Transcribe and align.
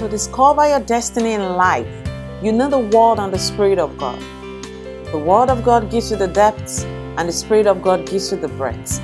To 0.00 0.08
discover 0.08 0.66
your 0.66 0.80
destiny 0.80 1.34
in 1.34 1.42
life, 1.42 1.86
you 2.42 2.52
need 2.52 2.70
the 2.70 2.78
Word 2.78 3.18
and 3.18 3.30
the 3.30 3.38
Spirit 3.38 3.78
of 3.78 3.98
God. 3.98 4.18
The 5.12 5.18
Word 5.18 5.50
of 5.50 5.62
God 5.62 5.90
gives 5.90 6.10
you 6.10 6.16
the 6.16 6.26
depths, 6.26 6.84
and 7.18 7.28
the 7.28 7.32
Spirit 7.34 7.66
of 7.66 7.82
God 7.82 8.06
gives 8.06 8.32
you 8.32 8.38
the 8.38 8.48
breadth. 8.48 8.98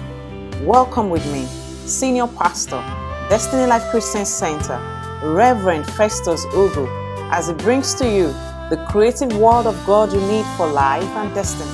Welcome 0.62 1.10
with 1.10 1.22
me, 1.30 1.44
Senior 1.86 2.26
Pastor, 2.28 2.82
Destiny 3.28 3.66
Life 3.66 3.82
Christian 3.90 4.24
Center, 4.24 4.80
Reverend 5.22 5.84
Festus 5.84 6.46
Ugu, 6.46 6.88
as 7.30 7.48
he 7.48 7.52
brings 7.52 7.94
to 7.96 8.08
you 8.10 8.28
the 8.70 8.82
creative 8.88 9.36
Word 9.36 9.66
of 9.66 9.76
God 9.84 10.10
you 10.10 10.20
need 10.22 10.46
for 10.56 10.66
life 10.66 11.04
and 11.04 11.34
destiny. 11.34 11.70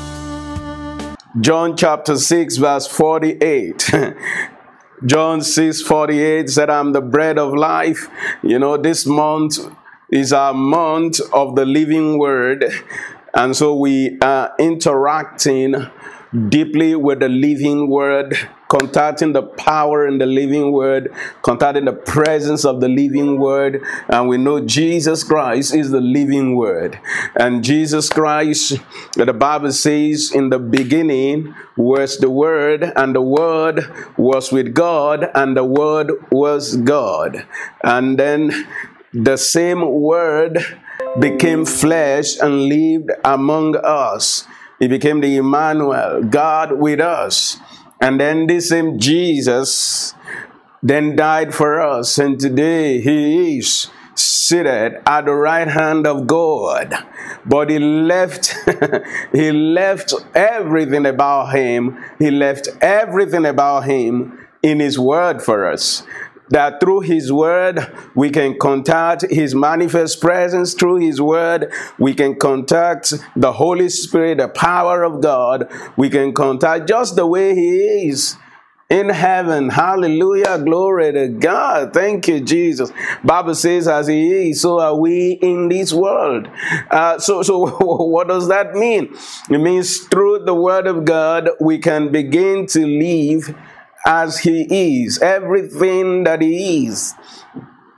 John 1.41 1.77
chapter 1.77 2.16
6, 2.16 2.57
verse 2.57 2.89
48. 2.89 3.89
John 5.05 5.43
6 5.43 5.82
48 5.82 6.48
said, 6.48 6.71
I'm 6.71 6.93
the 6.93 7.00
bread 7.00 7.39
of 7.39 7.55
life. 7.55 8.09
You 8.43 8.59
know, 8.59 8.77
this 8.77 9.05
month 9.07 9.59
is 10.11 10.32
our 10.32 10.54
month 10.54 11.21
of 11.32 11.57
the 11.57 11.64
living 11.64 12.18
word. 12.18 12.64
And 13.35 13.57
so 13.57 13.75
we 13.75 14.18
are 14.21 14.53
interacting 14.61 15.75
deeply 16.49 16.94
with 16.94 17.21
the 17.21 17.29
living 17.29 17.89
word, 17.91 18.36
contacting 18.72 19.35
the 19.35 19.43
power 19.43 20.07
in 20.07 20.17
the 20.17 20.25
living 20.25 20.72
word, 20.72 21.13
contacting 21.43 21.85
the 21.85 21.93
presence 21.93 22.64
of 22.64 22.80
the 22.80 22.89
living 22.89 23.39
word. 23.39 23.82
And 24.08 24.30
we 24.30 24.39
know 24.39 24.64
Jesus 24.64 25.22
Christ 25.22 25.75
is 25.75 25.90
the 25.90 26.00
living 26.00 26.57
word. 26.57 26.99
And 27.36 27.63
Jesus 27.63 28.08
Christ, 28.08 28.79
the 29.14 29.35
Bible 29.35 29.72
says, 29.72 30.32
in 30.35 30.49
the 30.49 30.58
beginning 30.58 31.54
was 31.77 32.16
the 32.16 32.30
word, 32.30 32.91
and 32.97 33.14
the 33.14 33.20
word 33.20 33.84
was 34.16 34.50
with 34.50 34.72
God, 34.72 35.28
and 35.34 35.55
the 35.55 35.64
word 35.64 36.11
was 36.30 36.77
God. 36.77 37.44
And 37.84 38.19
then 38.19 38.66
the 39.12 39.36
same 39.36 40.00
word 40.00 40.64
became 41.20 41.66
flesh 41.66 42.38
and 42.38 42.62
lived 42.70 43.10
among 43.22 43.77
us. 43.77 44.47
He 44.78 44.88
became 44.88 45.20
the 45.20 45.36
Emmanuel, 45.36 46.22
God 46.22 46.72
with 46.72 47.00
us. 47.00 47.58
And 48.03 48.20
then 48.20 48.48
this 48.48 48.70
same 48.70 48.98
Jesus 48.98 50.12
then 50.83 51.14
died 51.14 51.55
for 51.55 51.81
us, 51.81 52.19
and 52.19 52.39
today 52.39 53.00
he 53.00 53.59
is 53.59 53.86
seated 54.17 55.00
at 55.06 55.27
the 55.27 55.33
right 55.33 55.69
hand 55.69 56.05
of 56.05 56.27
God. 56.27 56.92
But 57.47 57.70
he 57.70 57.78
left, 57.78 58.56
he 59.33 59.53
left 59.53 60.12
everything 60.34 61.06
about 61.06 61.55
him. 61.55 61.97
He 62.19 62.33
left 62.33 62.69
everything 62.81 63.47
about 63.47 63.84
him 63.84 64.48
in 64.64 64.81
his 64.81 64.98
word 64.98 65.41
for 65.41 65.64
us 65.64 66.03
that 66.53 66.81
through 66.81 67.00
his 67.00 67.33
word 67.33 67.81
we 68.14 68.31
can 68.31 68.58
contact 68.58 69.22
his 69.31 69.55
manifest 69.55 70.20
presence. 70.20 70.75
Through 70.75 70.97
his 70.97 71.20
word 71.20 71.72
we 71.98 72.14
can 72.14 72.36
contact 72.36 73.14
the 73.34 73.53
holy 73.53 73.89
spirit 73.89 74.39
the 74.39 74.48
power 74.48 75.03
of 75.03 75.20
god. 75.20 75.70
We 75.97 76.11
can 76.11 76.33
contact 76.34 76.89
just 76.89 77.17
the 77.17 77.27
way 77.27 77.55
he 77.55 78.09
is 78.09 78.36
in 78.91 79.09
heaven. 79.09 79.70
Hallelujah. 79.70 80.59
Glory 80.59 81.12
to 81.12 81.28
god. 81.28 81.94
Thank 81.94 82.28
you 82.28 82.41
jesus. 82.41 82.92
Bible 83.25 83.55
says 83.55 83.89
as 83.89 84.06
he 84.06 84.50
is 84.50 84.61
so 84.61 84.78
are 84.78 84.94
we 84.94 85.33
in 85.41 85.70
this 85.70 85.92
world. 85.94 86.50
Uh, 86.91 87.19
so 87.19 87.42
so 87.42 87.66
what 87.81 88.28
does 88.28 88.48
that 88.48 88.75
mean? 88.75 89.16
It 89.48 89.59
means 89.59 90.00
through 90.00 90.41
the 90.44 90.55
word 90.55 90.87
of 90.87 91.06
god 91.06 91.48
we 91.61 91.78
can 91.78 92.12
begin 92.12 92.66
to 92.66 92.87
live 92.87 93.55
as 94.06 94.39
he 94.39 94.67
is, 95.05 95.19
everything 95.20 96.25
that 96.25 96.42
he 96.42 96.86
is. 96.86 97.14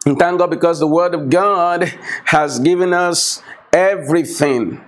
And 0.07 0.19
thank 0.19 0.39
God 0.39 0.51
because 0.51 0.81
the 0.81 0.87
Word 0.87 1.15
of 1.15 1.31
God 1.31 1.93
has 2.27 2.59
given 2.59 2.93
us 2.93 3.43
everything 3.73 4.81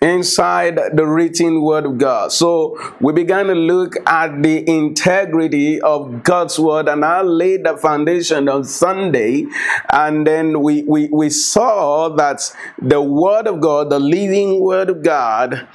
inside 0.00 0.78
the 0.92 1.06
written 1.06 1.62
Word 1.62 1.86
of 1.86 1.98
God. 1.98 2.32
So 2.32 2.78
we 3.00 3.12
began 3.12 3.46
to 3.46 3.54
look 3.54 3.96
at 4.06 4.42
the 4.42 4.68
integrity 4.68 5.80
of 5.80 6.22
God's 6.22 6.58
Word, 6.58 6.88
and 6.88 7.04
I 7.04 7.22
laid 7.22 7.64
the 7.64 7.76
foundation 7.76 8.48
on 8.48 8.64
Sunday, 8.64 9.46
and 9.90 10.26
then 10.26 10.60
we, 10.60 10.82
we, 10.82 11.08
we 11.08 11.30
saw 11.30 12.08
that 12.16 12.40
the 12.80 13.00
Word 13.00 13.46
of 13.46 13.60
God, 13.60 13.90
the 13.90 13.98
living 13.98 14.60
Word 14.60 14.90
of 14.90 15.02
God, 15.02 15.66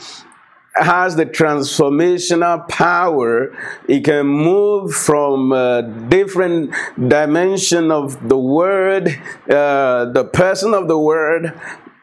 has 0.79 1.16
the 1.16 1.25
transformational 1.25 2.67
power. 2.69 3.56
It 3.88 4.06
can 4.06 4.25
move 4.28 4.94
from 4.94 5.51
a 5.51 5.84
different 6.09 6.73
dimension 7.07 7.91
of 7.91 8.28
the 8.28 8.38
word, 8.38 9.09
uh, 9.50 10.06
the 10.06 10.29
person 10.31 10.73
of 10.73 10.88
the 10.88 10.97
word, 10.97 11.59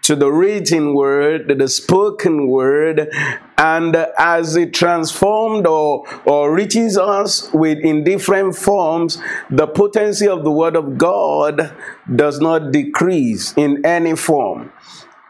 to 0.06 0.15
the 0.15 0.31
written 0.31 0.94
word, 0.94 1.59
the 1.59 1.66
spoken 1.66 2.47
word, 2.47 3.12
and 3.59 3.97
as 4.19 4.54
it 4.54 4.72
transformed 4.72 5.66
or, 5.66 6.04
or 6.25 6.54
reaches 6.54 6.97
us 6.97 7.53
with 7.53 7.78
in 7.78 8.04
different 8.04 8.54
forms, 8.54 9.20
the 9.50 9.66
potency 9.66 10.28
of 10.28 10.44
the 10.44 10.50
word 10.53 10.76
of 10.76 10.97
God 10.97 11.75
does 12.15 12.41
not 12.41 12.70
decrease 12.70 13.53
in 13.56 13.84
any 13.84 14.15
form. 14.15 14.70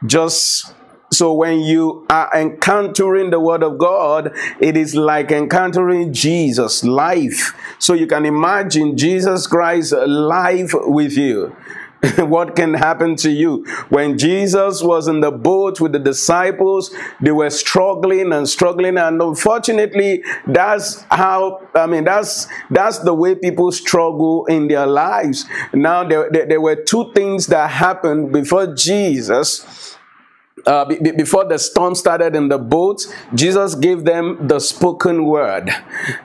Just 0.04 0.74
so 1.16 1.32
when 1.32 1.60
you 1.60 2.04
are 2.10 2.31
encountering 2.34 3.31
the 3.31 3.41
word 3.41 3.62
of 3.62 3.78
God, 3.78 4.37
it 4.60 4.77
is 4.77 4.94
like 4.94 5.32
encountering 5.32 6.12
Jesus 6.12 6.84
life. 6.84 7.54
So 7.78 7.94
you 7.94 8.06
can 8.06 8.27
imagine 8.27 8.99
Jesus 8.99 9.47
Christ 9.47 9.93
life 9.93 10.72
with 10.75 11.16
you. 11.16 11.56
what 12.19 12.54
can 12.54 12.75
happen 12.75 13.16
to 13.16 13.31
you 13.31 13.65
when 13.88 14.19
jesus 14.19 14.82
was 14.82 15.09
in 15.09 15.21
the 15.21 15.31
boat 15.31 15.81
with 15.81 15.93
the 15.93 15.99
disciples 15.99 16.94
they 17.22 17.33
were 17.33 17.48
struggling 17.48 18.34
and 18.34 18.47
struggling 18.47 18.98
and 18.98 19.22
unfortunately 19.22 20.22
that's 20.47 21.03
how 21.04 21.59
i 21.75 21.87
mean 21.87 22.04
that's 22.04 22.48
that's 22.71 22.98
the 22.98 23.15
way 23.15 23.34
people 23.34 23.72
struggle 23.72 24.44
in 24.44 24.69
their 24.69 24.87
lives 24.87 25.47
now 25.72 26.06
there, 26.06 26.28
there, 26.31 26.47
there 26.47 26.60
were 26.60 26.77
two 26.77 27.10
things 27.15 27.47
that 27.47 27.71
happened 27.71 28.31
before 28.31 28.66
jesus 28.75 29.95
uh, 30.66 30.84
before 31.16 31.44
the 31.44 31.59
storm 31.59 31.94
started 31.94 32.34
in 32.34 32.49
the 32.49 32.59
boat, 32.59 33.06
Jesus 33.34 33.75
gave 33.75 34.04
them 34.04 34.49
the 34.49 34.59
spoken 34.59 35.25
word. 35.25 35.71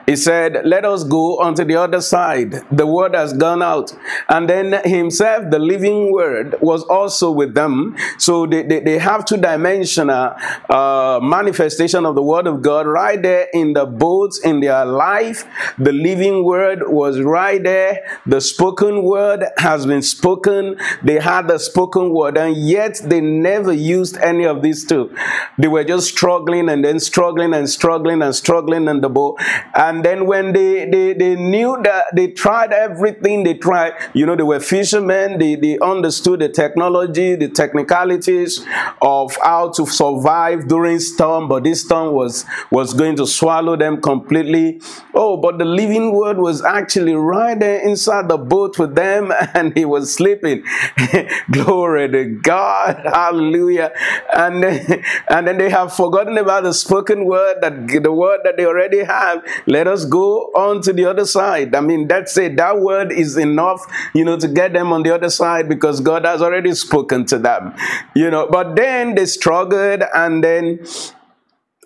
He 0.06 0.16
said, 0.16 0.62
Let 0.64 0.84
us 0.84 1.04
go 1.04 1.38
onto 1.40 1.64
the 1.64 1.76
other 1.76 2.00
side. 2.00 2.62
The 2.70 2.86
word 2.86 3.14
has 3.14 3.32
gone 3.32 3.62
out. 3.62 3.94
And 4.28 4.48
then 4.48 4.80
Himself, 4.84 5.50
the 5.50 5.58
living 5.58 6.12
word, 6.12 6.56
was 6.60 6.82
also 6.84 7.30
with 7.30 7.54
them. 7.54 7.96
So 8.18 8.46
they, 8.46 8.62
they, 8.62 8.80
they 8.80 8.98
have 8.98 9.24
two 9.24 9.36
dimensional 9.36 10.34
uh, 10.68 11.20
manifestation 11.22 12.04
of 12.04 12.16
the 12.16 12.22
word 12.22 12.46
of 12.46 12.62
God 12.62 12.86
right 12.86 13.20
there 13.22 13.46
in 13.52 13.74
the 13.74 13.86
boat, 13.86 14.32
in 14.44 14.60
their 14.60 14.84
life. 14.84 15.44
The 15.78 15.92
living 15.92 16.44
word 16.44 16.80
was 16.86 17.20
right 17.20 17.62
there. 17.62 18.20
The 18.26 18.40
spoken 18.40 19.04
word 19.04 19.44
has 19.58 19.86
been 19.86 20.02
spoken. 20.02 20.78
They 21.04 21.20
had 21.20 21.46
the 21.46 21.58
spoken 21.58 22.10
word, 22.10 22.36
and 22.36 22.56
yet 22.56 23.00
they 23.04 23.20
never 23.20 23.72
used 23.72 24.16
any 24.18 24.31
of 24.40 24.62
these 24.62 24.84
two. 24.84 25.14
They 25.58 25.68
were 25.68 25.84
just 25.84 26.08
struggling 26.08 26.68
and 26.68 26.84
then 26.84 26.98
struggling 27.00 27.54
and 27.54 27.68
struggling 27.68 28.22
and 28.22 28.34
struggling 28.34 28.88
in 28.88 29.00
the 29.00 29.08
boat. 29.08 29.38
And 29.74 30.04
then 30.04 30.26
when 30.26 30.52
they, 30.52 30.88
they, 30.88 31.12
they 31.12 31.36
knew 31.36 31.78
that 31.84 32.06
they 32.14 32.28
tried 32.28 32.72
everything 32.72 33.44
they 33.44 33.54
tried, 33.54 33.92
you 34.14 34.26
know, 34.26 34.34
they 34.36 34.42
were 34.42 34.60
fishermen, 34.60 35.38
they, 35.38 35.56
they 35.56 35.78
understood 35.80 36.40
the 36.40 36.48
technology, 36.48 37.34
the 37.36 37.48
technicalities 37.48 38.64
of 39.00 39.36
how 39.42 39.70
to 39.70 39.86
survive 39.86 40.68
during 40.68 40.98
storm, 40.98 41.48
but 41.48 41.64
this 41.64 41.82
storm 41.82 42.14
was, 42.14 42.44
was 42.70 42.94
going 42.94 43.16
to 43.16 43.26
swallow 43.26 43.76
them 43.76 44.00
completely. 44.00 44.80
Oh, 45.14 45.36
but 45.36 45.58
the 45.58 45.64
living 45.64 46.12
word 46.14 46.38
was 46.38 46.64
actually 46.64 47.14
right 47.14 47.58
there 47.58 47.80
inside 47.80 48.28
the 48.28 48.38
boat 48.38 48.78
with 48.78 48.94
them 48.94 49.32
and 49.54 49.76
he 49.76 49.84
was 49.84 50.12
sleeping. 50.12 50.64
Glory 51.50 52.10
to 52.10 52.24
God. 52.24 53.00
Hallelujah 53.04 53.92
and 54.34 54.62
then, 54.62 55.04
and 55.28 55.46
then 55.46 55.58
they 55.58 55.70
have 55.70 55.94
forgotten 55.94 56.38
about 56.38 56.64
the 56.64 56.72
spoken 56.72 57.24
word 57.24 57.60
that 57.60 57.88
the 57.88 58.12
word 58.12 58.40
that 58.44 58.56
they 58.56 58.66
already 58.66 59.04
have. 59.04 59.44
Let 59.66 59.86
us 59.86 60.04
go 60.04 60.44
on 60.54 60.82
to 60.82 60.92
the 60.92 61.04
other 61.04 61.24
side. 61.24 61.74
I 61.74 61.80
mean 61.80 62.08
that's 62.08 62.36
it 62.36 62.56
that 62.56 62.80
word 62.80 63.12
is 63.12 63.36
enough 63.36 63.80
you 64.14 64.24
know 64.24 64.38
to 64.38 64.48
get 64.48 64.72
them 64.72 64.92
on 64.92 65.02
the 65.02 65.14
other 65.14 65.30
side 65.30 65.68
because 65.68 66.00
god 66.00 66.24
has 66.24 66.42
already 66.42 66.74
spoken 66.74 67.24
to 67.26 67.38
them 67.38 67.74
you 68.14 68.30
know. 68.30 68.48
But 68.50 68.76
then 68.76 69.14
they 69.14 69.26
struggled 69.26 70.02
and 70.14 70.42
then 70.42 70.84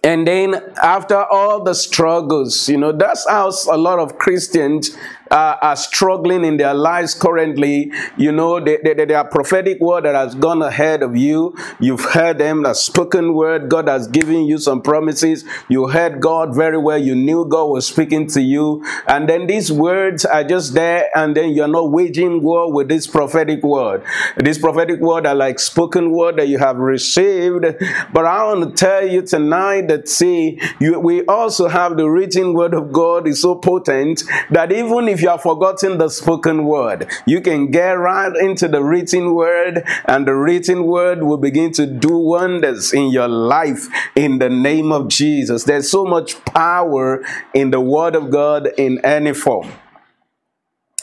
and 0.03 0.27
then 0.27 0.55
after 0.83 1.25
all 1.25 1.63
the 1.63 1.75
struggles 1.75 2.69
you 2.69 2.77
know 2.77 2.93
that's 2.93 3.29
how 3.29 3.51
a 3.71 3.77
lot 3.77 3.99
of 3.99 4.19
christians 4.19 4.97
uh, 5.37 5.59
are 5.61 5.77
struggling 5.77 6.47
in 6.47 6.57
their 6.57 6.73
lives 6.73 7.15
currently, 7.15 7.93
you 8.17 8.33
know, 8.33 8.59
they, 8.59 8.79
they, 8.83 8.95
they 8.95 9.13
are 9.13 9.29
prophetic 9.29 9.79
word 9.81 10.05
that 10.07 10.15
has 10.15 10.35
gone 10.35 10.63
ahead 10.63 11.03
of 11.03 11.15
you. 11.15 11.55
You've 11.79 12.05
heard 12.05 12.39
them, 12.39 12.63
the 12.63 12.73
spoken 12.73 13.35
word. 13.35 13.69
God 13.69 13.87
has 13.89 14.09
given 14.09 14.47
you 14.47 14.57
some 14.57 14.81
promises. 14.81 15.45
You 15.69 15.89
heard 15.89 16.21
God 16.21 16.55
very 16.57 16.79
well. 16.79 16.97
You 16.97 17.15
knew 17.15 17.45
God 17.45 17.67
was 17.67 17.87
speaking 17.87 18.27
to 18.29 18.41
you. 18.41 18.83
And 19.07 19.29
then 19.29 19.47
these 19.47 19.71
words 19.71 20.25
are 20.25 20.43
just 20.43 20.73
there, 20.73 21.11
and 21.15 21.37
then 21.37 21.51
you're 21.51 21.69
not 21.69 21.91
waging 21.91 22.43
war 22.43 22.73
with 22.73 22.89
this 22.89 23.07
prophetic 23.07 23.63
word. 23.63 24.03
This 24.39 24.57
prophetic 24.57 25.01
word 25.01 25.27
are 25.27 25.35
like 25.35 25.59
spoken 25.59 26.13
word 26.13 26.37
that 26.37 26.49
you 26.49 26.59
have 26.59 26.79
received. 26.79 27.67
But 28.13 28.25
I 28.25 28.45
want 28.45 28.71
to 28.71 28.85
tell 28.85 29.07
you 29.07 29.21
tonight 29.21 29.89
that 29.89 30.09
see, 30.09 30.59
you, 30.81 30.99
we 30.99 31.27
also 31.27 31.69
have 31.69 31.99
the 31.99 32.09
written 32.09 32.55
word 32.55 32.73
of 32.73 32.91
God 32.91 33.29
is 33.29 33.43
so 33.43 33.55
potent 33.55 34.23
that 34.51 34.73
even 34.73 35.09
if 35.09 35.26
you 35.27 35.31
have 35.31 35.43
forgotten 35.43 35.99
the 35.99 36.09
spoken 36.09 36.65
word, 36.65 37.11
you 37.27 37.41
can 37.41 37.69
get 37.73 37.99
right 37.99 38.35
into 38.37 38.69
the 38.69 38.81
written 38.81 39.35
word, 39.35 39.83
and 40.05 40.25
the 40.25 40.35
written 40.35 40.85
word 40.85 41.25
will 41.25 41.37
begin 41.37 41.73
to 41.73 41.85
do 41.85 42.17
wonders 42.17 42.93
in 42.93 43.11
your 43.11 43.27
life 43.27 43.89
in 44.15 44.39
the 44.39 44.49
name 44.49 44.93
of 44.93 45.09
Jesus. 45.09 45.65
There's 45.65 45.91
so 45.91 46.05
much 46.05 46.43
power 46.45 47.25
in 47.55 47.73
the 47.73 47.81
word 47.81 48.15
of 48.15 48.31
God 48.31 48.69
in 48.79 49.05
any 49.05 49.35
form. 49.35 49.69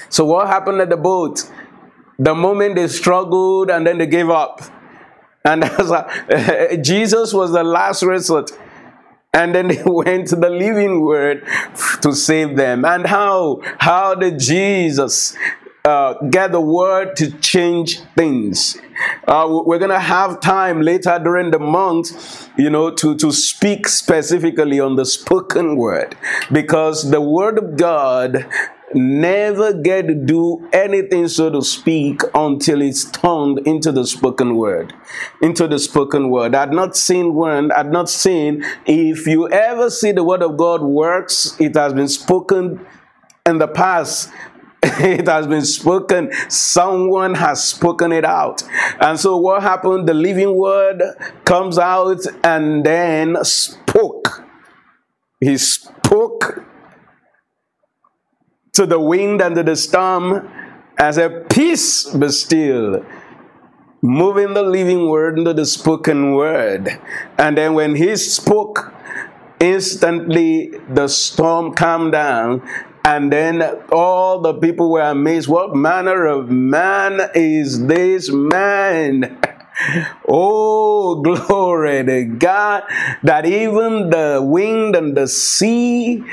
So, 0.08 0.24
what 0.24 0.48
happened 0.48 0.80
at 0.80 0.90
the 0.90 0.96
boat? 0.96 1.44
The 2.18 2.34
moment 2.34 2.76
they 2.76 2.88
struggled 2.88 3.70
and 3.70 3.86
then 3.86 3.98
they 3.98 4.08
gave 4.08 4.30
up. 4.30 4.62
And 5.44 5.64
Jesus 6.82 7.34
was 7.34 7.52
the 7.52 7.64
last 7.66 8.04
resort. 8.04 8.52
And 9.34 9.54
then 9.56 9.68
they 9.70 9.84
went 9.86 10.28
to 10.30 10.36
the 10.36 10.50
living 10.50 11.02
word 11.02 11.46
to 12.02 12.14
save 12.14 12.56
them. 12.56 12.86
And 12.86 13.06
how? 13.06 13.62
How 13.80 14.16
did 14.16 14.40
Jesus 14.40 15.36
uh, 15.86 16.14
get 16.30 16.52
the 16.52 16.62
word 16.62 17.16
to 17.18 17.32
change 17.40 18.02
things? 18.16 18.78
Uh, 19.28 19.62
we're 19.66 19.80
going 19.80 19.90
to 19.90 20.00
have 20.00 20.40
time 20.40 20.82
later 20.82 21.20
during 21.22 21.52
the 21.52 21.60
month, 21.60 22.50
you 22.58 22.70
know, 22.70 22.92
to, 22.92 23.16
to 23.16 23.32
speak 23.32 23.88
specifically 23.88 24.80
on 24.80 24.96
the 24.96 25.06
spoken 25.06 25.76
word 25.76 26.16
because 26.52 27.10
the 27.10 27.20
word 27.20 27.58
of 27.58 27.76
God 27.76 28.46
never 28.96 29.74
get 29.74 30.08
to 30.08 30.16
do 30.16 30.68
anything, 30.72 31.28
so 31.28 31.50
to 31.50 31.62
speak, 31.62 32.22
until 32.34 32.82
it's 32.82 33.06
turned 33.06 33.60
into 33.68 33.92
the 33.92 34.06
spoken 34.06 34.56
word. 34.56 34.94
Into 35.42 35.68
the 35.68 35.80
spoken 35.80 36.30
word. 36.30 36.56
I'd 36.56 36.72
not 36.72 36.96
seen 36.96 37.34
one, 37.34 37.72
I'd 37.72 37.92
not 37.92 38.10
seen, 38.10 38.64
if 38.86 39.28
you 39.28 39.50
ever 39.50 39.90
see 39.90 40.12
the 40.12 40.24
word 40.24 40.44
of 40.44 40.58
God 40.58 40.82
works, 40.82 41.56
it 41.60 41.76
has 41.76 41.94
been 41.94 42.08
spoken 42.08 42.86
in 43.46 43.58
the 43.58 43.68
past 43.68 44.32
it 44.84 45.28
has 45.28 45.48
been 45.48 45.64
spoken. 45.64 46.30
Someone 46.50 47.36
has 47.36 47.64
spoken 47.64 48.12
it 48.12 48.26
out. 48.26 48.64
And 49.00 49.18
so 49.18 49.38
what 49.38 49.62
happened? 49.62 50.10
The 50.10 50.14
living 50.14 50.58
word 50.58 51.02
comes 51.46 51.78
out 51.78 52.20
and 52.44 52.86
then 52.86 53.38
spoke. 53.46 54.44
He 55.40 55.58
spoke 55.58 56.66
to 58.74 58.86
the 58.86 59.00
wind 59.00 59.42
and 59.42 59.56
to 59.56 59.64
the 59.64 59.76
storm 59.76 60.50
as 60.98 61.18
a 61.18 61.30
peace 61.50 62.06
be 62.10 62.30
still 62.30 63.06
moving 64.02 64.54
the 64.54 64.64
living 64.64 65.10
word 65.10 65.38
into 65.38 65.54
the 65.54 65.66
spoken 65.66 66.36
word. 66.36 67.00
And 67.38 67.58
then 67.58 67.74
when 67.74 67.96
he 67.96 68.16
spoke 68.18 68.94
instantly 69.64 70.72
the 70.90 71.08
storm 71.08 71.74
calmed 71.74 72.12
down. 72.12 72.68
And 73.06 73.32
then 73.32 73.62
all 73.92 74.42
the 74.42 74.54
people 74.54 74.92
were 74.92 75.02
amazed. 75.02 75.48
What 75.50 75.76
manner 75.76 76.26
of 76.26 76.50
man 76.50 77.20
is 77.36 77.88
this 77.88 78.30
man? 78.32 79.40
Oh, 80.30 81.22
glory 81.24 82.06
to 82.06 82.26
God 82.26 82.84
that 83.24 83.44
even 83.48 84.12
the 84.12 84.40
wind 84.42 84.96
and 84.96 85.18
the 85.18 85.28
sea 85.28 86.24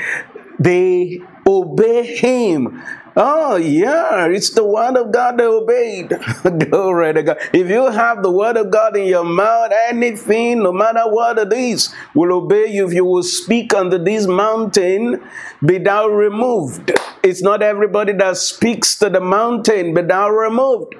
they 0.59 1.21
obey 1.51 2.03
him. 2.05 2.81
Oh, 3.15 3.57
yeah, 3.57 4.27
it's 4.27 4.51
the 4.51 4.63
word 4.63 4.95
of 4.95 5.11
God 5.11 5.37
they 5.37 5.43
obeyed. 5.43 6.09
Glory 6.69 7.13
to 7.13 7.23
God. 7.23 7.37
If 7.53 7.69
you 7.69 7.91
have 7.91 8.23
the 8.23 8.31
word 8.31 8.55
of 8.55 8.71
God 8.71 8.95
in 8.95 9.05
your 9.05 9.25
mouth, 9.25 9.71
anything, 9.89 10.63
no 10.63 10.71
matter 10.71 11.03
what 11.05 11.37
it 11.37 11.51
is, 11.51 11.93
will 12.15 12.31
obey 12.33 12.67
you. 12.67 12.87
If 12.87 12.93
you 12.93 13.03
will 13.03 13.23
speak 13.23 13.73
under 13.73 13.97
this 13.97 14.27
mountain, 14.27 15.21
be 15.65 15.77
thou 15.77 16.07
removed. 16.07 16.93
It's 17.21 17.41
not 17.43 17.61
everybody 17.61 18.13
that 18.13 18.37
speaks 18.37 18.97
to 18.99 19.09
the 19.09 19.19
mountain, 19.21 19.93
be 19.93 20.03
thou 20.03 20.29
removed 20.29 20.95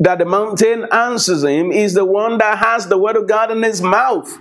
that 0.00 0.18
the 0.18 0.24
mountain 0.24 0.86
answers 0.92 1.44
him 1.44 1.72
is 1.72 1.94
the 1.94 2.04
one 2.04 2.38
that 2.38 2.58
has 2.58 2.88
the 2.88 2.98
word 2.98 3.16
of 3.16 3.28
God 3.28 3.50
in 3.50 3.62
his 3.62 3.80
mouth. 3.80 4.38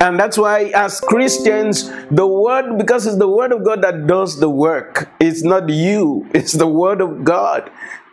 And 0.00 0.18
that's 0.18 0.38
why, 0.38 0.72
as 0.74 0.98
Christians, 0.98 1.90
the 2.10 2.26
word, 2.26 2.78
because 2.78 3.06
it's 3.06 3.18
the 3.18 3.28
word 3.28 3.52
of 3.52 3.64
God 3.64 3.82
that 3.82 4.06
does 4.06 4.40
the 4.40 4.48
work, 4.48 5.10
it's 5.20 5.42
not 5.42 5.68
you, 5.68 6.26
it's 6.34 6.52
the 6.52 6.66
word 6.66 7.02
of 7.02 7.22
God. 7.22 7.70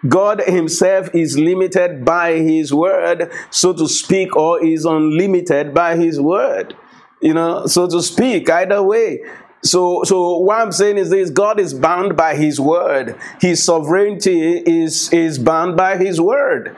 God 0.07 0.41
Himself 0.41 1.09
is 1.15 1.39
limited 1.39 2.03
by 2.03 2.33
His 2.33 2.73
word, 2.73 3.31
so 3.49 3.73
to 3.73 3.87
speak, 3.87 4.35
or 4.35 4.63
is 4.63 4.85
unlimited 4.85 5.73
by 5.73 5.95
His 5.95 6.19
word. 6.19 6.75
You 7.21 7.33
know, 7.33 7.65
so 7.65 7.87
to 7.87 8.01
speak, 8.03 8.49
either 8.49 8.83
way. 8.83 9.21
So, 9.63 10.03
so 10.03 10.37
what 10.37 10.61
I'm 10.61 10.71
saying 10.71 10.97
is 10.97 11.09
this: 11.09 11.29
God 11.29 11.59
is 11.59 11.73
bound 11.73 12.15
by 12.15 12.35
His 12.35 12.59
word. 12.59 13.15
His 13.41 13.63
sovereignty 13.63 14.57
is 14.59 15.11
is 15.11 15.39
bound 15.39 15.75
by 15.75 15.97
His 15.97 16.21
word. 16.21 16.75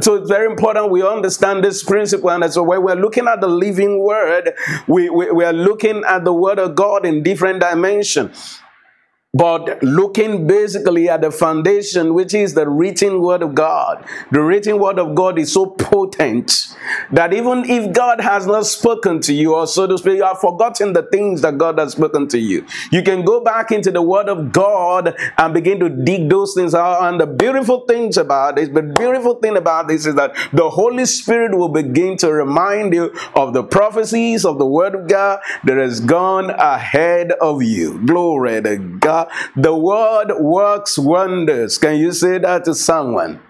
So 0.00 0.16
it's 0.16 0.28
very 0.28 0.46
important 0.46 0.90
we 0.90 1.06
understand 1.06 1.64
this 1.64 1.82
principle. 1.82 2.30
And 2.30 2.52
so 2.52 2.62
when 2.62 2.82
we're 2.82 2.96
looking 2.96 3.26
at 3.28 3.40
the 3.40 3.48
living 3.48 4.00
word, 4.02 4.52
we, 4.86 5.08
we, 5.08 5.30
we 5.30 5.44
are 5.44 5.52
looking 5.52 6.02
at 6.06 6.24
the 6.24 6.32
word 6.32 6.58
of 6.58 6.74
God 6.74 7.06
in 7.06 7.22
different 7.22 7.60
dimensions. 7.60 8.60
But 9.36 9.82
looking 9.82 10.46
basically 10.46 11.08
at 11.08 11.20
the 11.20 11.30
foundation, 11.30 12.14
which 12.14 12.32
is 12.32 12.54
the 12.54 12.68
written 12.68 13.20
word 13.20 13.42
of 13.42 13.54
God, 13.54 14.04
the 14.30 14.40
written 14.40 14.78
word 14.78 14.98
of 14.98 15.14
God 15.14 15.38
is 15.38 15.52
so 15.52 15.66
potent 15.66 16.74
that 17.12 17.34
even 17.34 17.64
if 17.68 17.92
God 17.92 18.20
has 18.20 18.46
not 18.46 18.66
spoken 18.66 19.20
to 19.22 19.34
you, 19.34 19.54
or 19.54 19.66
so 19.66 19.86
to 19.86 19.98
speak, 19.98 20.16
you 20.16 20.24
have 20.24 20.38
forgotten 20.38 20.92
the 20.92 21.02
things 21.02 21.42
that 21.42 21.58
God 21.58 21.78
has 21.78 21.92
spoken 21.92 22.28
to 22.28 22.38
you. 22.38 22.66
You 22.90 23.02
can 23.02 23.24
go 23.24 23.42
back 23.42 23.70
into 23.70 23.90
the 23.90 24.02
word 24.02 24.28
of 24.28 24.52
God 24.52 25.14
and 25.38 25.54
begin 25.54 25.80
to 25.80 25.88
dig 25.88 26.30
those 26.30 26.54
things 26.54 26.74
out. 26.74 27.02
And 27.02 27.20
the 27.20 27.26
beautiful 27.26 27.84
things 27.86 28.16
about 28.16 28.56
this, 28.56 28.68
the 28.68 28.82
beautiful 28.82 29.34
thing 29.34 29.56
about 29.56 29.88
this 29.88 30.06
is 30.06 30.14
that 30.14 30.34
the 30.52 30.70
Holy 30.70 31.04
Spirit 31.04 31.56
will 31.56 31.68
begin 31.68 32.16
to 32.18 32.32
remind 32.32 32.94
you 32.94 33.12
of 33.34 33.52
the 33.52 33.64
prophecies 33.64 34.44
of 34.44 34.58
the 34.58 34.66
word 34.66 34.94
of 34.94 35.08
God 35.08 35.40
that 35.64 35.76
has 35.76 36.00
gone 36.00 36.50
ahead 36.50 37.32
of 37.32 37.62
you. 37.62 38.04
Glory 38.06 38.62
to 38.62 38.76
God. 38.78 39.25
The 39.56 39.74
word 39.76 40.32
works 40.38 40.98
wonders. 40.98 41.78
Can 41.78 41.96
you 41.96 42.12
say 42.12 42.38
that 42.38 42.64
to 42.64 42.74
someone? 42.74 43.40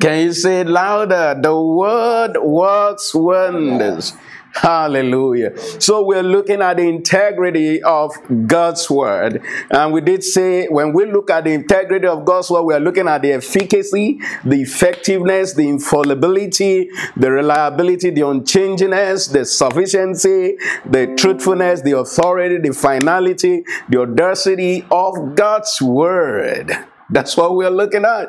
Can 0.00 0.26
you 0.26 0.32
say 0.32 0.60
it 0.60 0.68
louder? 0.68 1.38
The 1.40 1.60
word 1.60 2.38
works 2.42 3.14
wonders. 3.14 4.14
Hallelujah. 4.52 5.56
So 5.80 6.04
we're 6.04 6.22
looking 6.22 6.62
at 6.62 6.78
the 6.78 6.88
integrity 6.88 7.82
of 7.82 8.12
God's 8.46 8.88
word. 8.90 9.42
And 9.70 9.92
we 9.92 10.00
did 10.00 10.24
say 10.24 10.66
when 10.66 10.92
we 10.92 11.04
look 11.06 11.30
at 11.30 11.44
the 11.44 11.52
integrity 11.52 12.06
of 12.06 12.24
God's 12.24 12.50
word, 12.50 12.62
we're 12.62 12.80
looking 12.80 13.06
at 13.08 13.22
the 13.22 13.32
efficacy, 13.34 14.20
the 14.44 14.62
effectiveness, 14.62 15.52
the 15.54 15.68
infallibility, 15.68 16.90
the 17.16 17.30
reliability, 17.30 18.10
the 18.10 18.22
unchangingness, 18.22 19.32
the 19.32 19.44
sufficiency, 19.44 20.56
the 20.86 21.14
truthfulness, 21.16 21.82
the 21.82 21.96
authority, 21.98 22.58
the 22.58 22.72
finality, 22.72 23.64
the 23.88 24.00
audacity 24.00 24.84
of 24.90 25.36
God's 25.36 25.80
word. 25.80 26.72
That's 27.10 27.36
what 27.36 27.54
we're 27.54 27.70
looking 27.70 28.04
at. 28.04 28.28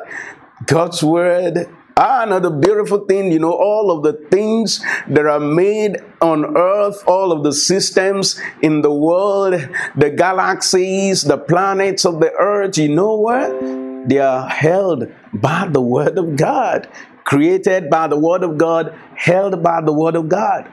God's 0.66 1.02
word 1.02 1.68
Ah, 2.02 2.22
another 2.22 2.48
beautiful 2.48 3.04
thing, 3.04 3.30
you 3.30 3.38
know, 3.38 3.52
all 3.52 3.90
of 3.90 4.02
the 4.02 4.14
things 4.30 4.82
that 5.06 5.26
are 5.26 5.38
made 5.38 5.98
on 6.22 6.56
earth, 6.56 7.04
all 7.06 7.30
of 7.30 7.42
the 7.42 7.52
systems 7.52 8.40
in 8.62 8.80
the 8.80 8.90
world, 8.90 9.68
the 9.96 10.08
galaxies, 10.08 11.24
the 11.24 11.36
planets 11.36 12.06
of 12.06 12.20
the 12.20 12.32
earth, 12.40 12.78
you 12.78 12.88
know 12.88 13.16
what? 13.16 13.50
They 14.08 14.18
are 14.18 14.48
held 14.48 15.12
by 15.34 15.68
the 15.68 15.82
Word 15.82 16.16
of 16.16 16.36
God, 16.36 16.88
created 17.24 17.90
by 17.90 18.06
the 18.06 18.18
Word 18.18 18.44
of 18.44 18.56
God, 18.56 18.94
held 19.14 19.62
by 19.62 19.82
the 19.82 19.92
Word 19.92 20.16
of 20.16 20.30
God. 20.30 20.72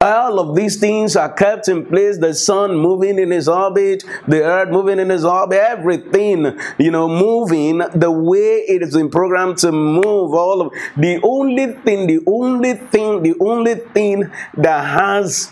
All 0.00 0.38
of 0.38 0.54
these 0.54 0.78
things 0.78 1.16
are 1.16 1.32
kept 1.32 1.66
in 1.66 1.84
place. 1.84 2.18
The 2.18 2.32
sun 2.32 2.76
moving 2.76 3.18
in 3.18 3.32
its 3.32 3.48
orbit, 3.48 4.04
the 4.28 4.44
earth 4.44 4.68
moving 4.68 5.00
in 5.00 5.10
its 5.10 5.24
orbit, 5.24 5.58
everything, 5.58 6.56
you 6.78 6.92
know, 6.92 7.08
moving 7.08 7.78
the 7.78 8.08
way 8.08 8.62
it 8.68 8.82
is 8.82 8.94
in 8.94 9.10
program 9.10 9.56
to 9.56 9.72
move. 9.72 10.34
All 10.34 10.62
of 10.62 10.72
the 10.96 11.18
only 11.24 11.72
thing, 11.72 12.06
the 12.06 12.20
only 12.28 12.74
thing, 12.74 13.24
the 13.24 13.34
only 13.40 13.74
thing 13.74 14.30
that 14.56 14.86
has 14.86 15.50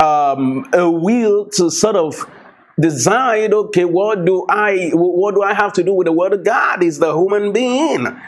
um, 0.00 0.66
a 0.72 0.90
will 0.90 1.50
to 1.50 1.70
sort 1.70 1.96
of 1.96 2.24
decide, 2.80 3.52
okay, 3.52 3.84
what 3.84 4.24
do 4.24 4.46
I 4.48 4.92
what 4.94 5.34
do 5.34 5.42
I 5.42 5.52
have 5.52 5.74
to 5.74 5.82
do 5.82 5.92
with 5.92 6.06
the 6.06 6.12
word 6.12 6.32
of 6.32 6.42
God? 6.42 6.82
Is 6.82 7.00
the 7.00 7.14
human 7.14 7.52
being. 7.52 8.18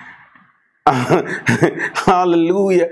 Hallelujah. 0.86 2.90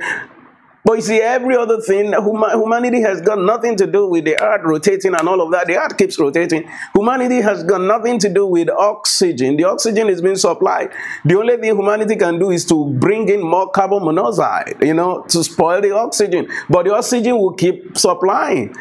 But 0.84 0.96
you 0.96 1.00
see, 1.00 1.20
every 1.20 1.56
other 1.56 1.80
thing, 1.80 2.12
humanity 2.12 3.00
has 3.00 3.22
got 3.22 3.38
nothing 3.38 3.74
to 3.76 3.86
do 3.86 4.06
with 4.06 4.26
the 4.26 4.38
earth 4.38 4.60
rotating 4.64 5.14
and 5.14 5.26
all 5.26 5.40
of 5.40 5.50
that. 5.52 5.66
The 5.66 5.78
earth 5.78 5.96
keeps 5.96 6.18
rotating. 6.18 6.68
Humanity 6.94 7.40
has 7.40 7.64
got 7.64 7.80
nothing 7.80 8.18
to 8.18 8.28
do 8.28 8.46
with 8.46 8.68
oxygen. 8.68 9.56
The 9.56 9.64
oxygen 9.64 10.10
is 10.10 10.20
being 10.20 10.36
supplied. 10.36 10.90
The 11.24 11.38
only 11.38 11.56
thing 11.56 11.74
humanity 11.74 12.16
can 12.16 12.38
do 12.38 12.50
is 12.50 12.66
to 12.66 12.90
bring 12.90 13.30
in 13.30 13.40
more 13.40 13.70
carbon 13.70 14.04
monoxide, 14.04 14.76
you 14.82 14.92
know, 14.92 15.22
to 15.28 15.42
spoil 15.42 15.80
the 15.80 15.92
oxygen. 15.92 16.48
But 16.68 16.84
the 16.84 16.94
oxygen 16.94 17.38
will 17.38 17.54
keep 17.54 17.96
supplying. 17.96 18.74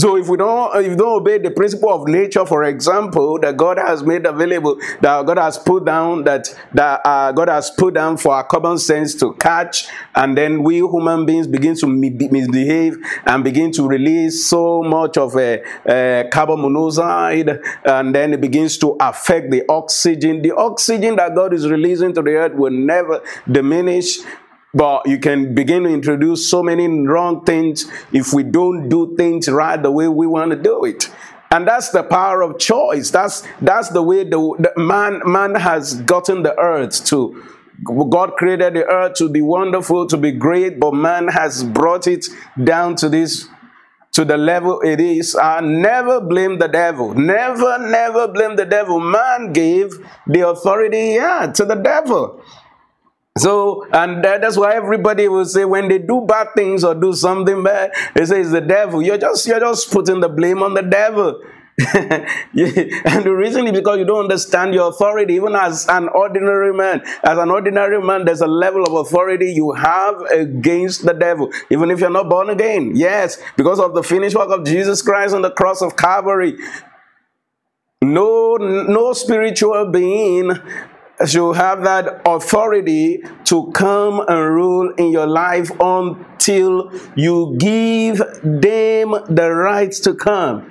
So 0.00 0.16
if 0.16 0.28
we 0.28 0.38
don't, 0.38 0.74
if 0.82 0.88
we 0.88 0.96
don't 0.96 1.20
obey 1.20 1.36
the 1.36 1.50
principle 1.50 1.90
of 1.90 2.08
nature, 2.08 2.46
for 2.46 2.64
example, 2.64 3.38
that 3.40 3.58
God 3.58 3.76
has 3.76 4.02
made 4.02 4.24
available, 4.24 4.78
that 5.02 5.26
God 5.26 5.36
has 5.36 5.58
put 5.58 5.84
down, 5.84 6.24
that 6.24 6.48
that 6.72 7.02
uh, 7.04 7.32
God 7.32 7.50
has 7.50 7.70
put 7.70 7.92
down 7.92 8.16
for 8.16 8.32
our 8.32 8.44
common 8.44 8.78
sense 8.78 9.14
to 9.16 9.34
catch, 9.34 9.88
and 10.14 10.38
then 10.38 10.62
we 10.62 10.76
human 10.76 11.26
beings 11.26 11.46
begin 11.46 11.76
to 11.76 11.86
misbehave 11.86 12.96
and 13.26 13.44
begin 13.44 13.72
to 13.72 13.86
release 13.86 14.48
so 14.48 14.82
much 14.82 15.18
of 15.18 15.36
a, 15.36 15.62
a 15.84 16.30
carbon 16.32 16.62
monoxide, 16.62 17.60
and 17.84 18.14
then 18.14 18.32
it 18.32 18.40
begins 18.40 18.78
to 18.78 18.96
affect 19.00 19.50
the 19.50 19.62
oxygen. 19.68 20.40
The 20.40 20.52
oxygen 20.52 21.16
that 21.16 21.34
God 21.34 21.52
is 21.52 21.68
releasing 21.68 22.14
to 22.14 22.22
the 22.22 22.36
earth 22.36 22.54
will 22.54 22.72
never 22.72 23.20
diminish 23.50 24.20
but 24.72 25.06
you 25.06 25.18
can 25.18 25.54
begin 25.54 25.82
to 25.84 25.88
introduce 25.88 26.48
so 26.48 26.62
many 26.62 26.88
wrong 26.88 27.44
things 27.44 27.90
if 28.12 28.32
we 28.32 28.42
don't 28.42 28.88
do 28.88 29.14
things 29.16 29.48
right 29.48 29.82
the 29.82 29.90
way 29.90 30.08
we 30.08 30.26
want 30.26 30.50
to 30.50 30.56
do 30.56 30.84
it. 30.84 31.10
And 31.52 31.66
that's 31.66 31.90
the 31.90 32.04
power 32.04 32.42
of 32.42 32.60
choice. 32.60 33.10
That's 33.10 33.42
that's 33.60 33.88
the 33.88 34.02
way 34.02 34.22
the, 34.22 34.38
the 34.58 34.72
man 34.80 35.20
man 35.24 35.56
has 35.56 36.00
gotten 36.02 36.44
the 36.44 36.56
earth 36.58 37.04
to. 37.06 37.44
God 37.84 38.36
created 38.36 38.74
the 38.74 38.86
earth 38.86 39.14
to 39.14 39.28
be 39.28 39.40
wonderful, 39.40 40.06
to 40.08 40.16
be 40.16 40.32
great, 40.32 40.78
but 40.78 40.92
man 40.92 41.28
has 41.28 41.64
brought 41.64 42.06
it 42.06 42.26
down 42.62 42.94
to 42.96 43.08
this 43.08 43.48
to 44.12 44.24
the 44.24 44.36
level 44.36 44.80
it 44.80 45.00
is. 45.00 45.34
I 45.34 45.60
never 45.60 46.20
blame 46.20 46.58
the 46.58 46.68
devil. 46.68 47.14
Never, 47.14 47.78
never 47.78 48.28
blame 48.28 48.56
the 48.56 48.66
devil. 48.66 49.00
Man 49.00 49.52
gave 49.52 49.92
the 50.26 50.48
authority 50.48 51.14
yeah, 51.14 51.50
to 51.54 51.64
the 51.64 51.76
devil. 51.76 52.42
So, 53.38 53.86
and 53.92 54.24
that's 54.24 54.56
why 54.56 54.74
everybody 54.74 55.28
will 55.28 55.44
say 55.44 55.64
when 55.64 55.88
they 55.88 55.98
do 55.98 56.24
bad 56.26 56.48
things 56.56 56.82
or 56.82 56.94
do 56.94 57.12
something 57.12 57.62
bad, 57.62 57.92
they 58.14 58.24
say 58.24 58.40
it's 58.40 58.50
the 58.50 58.60
devil. 58.60 59.02
You're 59.02 59.18
just 59.18 59.46
you're 59.46 59.60
just 59.60 59.90
putting 59.90 60.20
the 60.20 60.28
blame 60.28 60.62
on 60.62 60.74
the 60.74 60.82
devil. 60.82 61.40
and 61.94 63.24
the 63.24 63.32
reason 63.34 63.66
is 63.66 63.72
because 63.72 63.98
you 63.98 64.04
don't 64.04 64.24
understand 64.24 64.74
your 64.74 64.90
authority. 64.90 65.34
Even 65.34 65.54
as 65.54 65.86
an 65.88 66.08
ordinary 66.08 66.74
man, 66.74 67.00
as 67.22 67.38
an 67.38 67.50
ordinary 67.50 68.02
man, 68.02 68.24
there's 68.24 68.42
a 68.42 68.46
level 68.46 68.84
of 68.84 69.06
authority 69.06 69.52
you 69.52 69.72
have 69.72 70.20
against 70.32 71.06
the 71.06 71.14
devil, 71.14 71.50
even 71.70 71.90
if 71.90 72.00
you're 72.00 72.10
not 72.10 72.28
born 72.28 72.50
again. 72.50 72.92
Yes, 72.94 73.40
because 73.56 73.78
of 73.78 73.94
the 73.94 74.02
finished 74.02 74.36
work 74.36 74.50
of 74.50 74.66
Jesus 74.66 75.00
Christ 75.00 75.34
on 75.34 75.42
the 75.42 75.50
cross 75.52 75.80
of 75.80 75.96
Calvary. 75.96 76.58
No, 78.02 78.56
no 78.56 79.12
spiritual 79.12 79.86
being 79.90 80.50
you 81.28 81.52
have 81.52 81.82
that 81.84 82.22
authority 82.26 83.22
to 83.44 83.70
come 83.72 84.20
and 84.26 84.54
rule 84.54 84.92
in 84.96 85.10
your 85.10 85.26
life 85.26 85.70
until 85.80 86.90
you 87.14 87.56
give 87.58 88.18
them 88.42 89.14
the 89.28 89.50
right 89.54 89.92
to 89.92 90.14
come. 90.14 90.70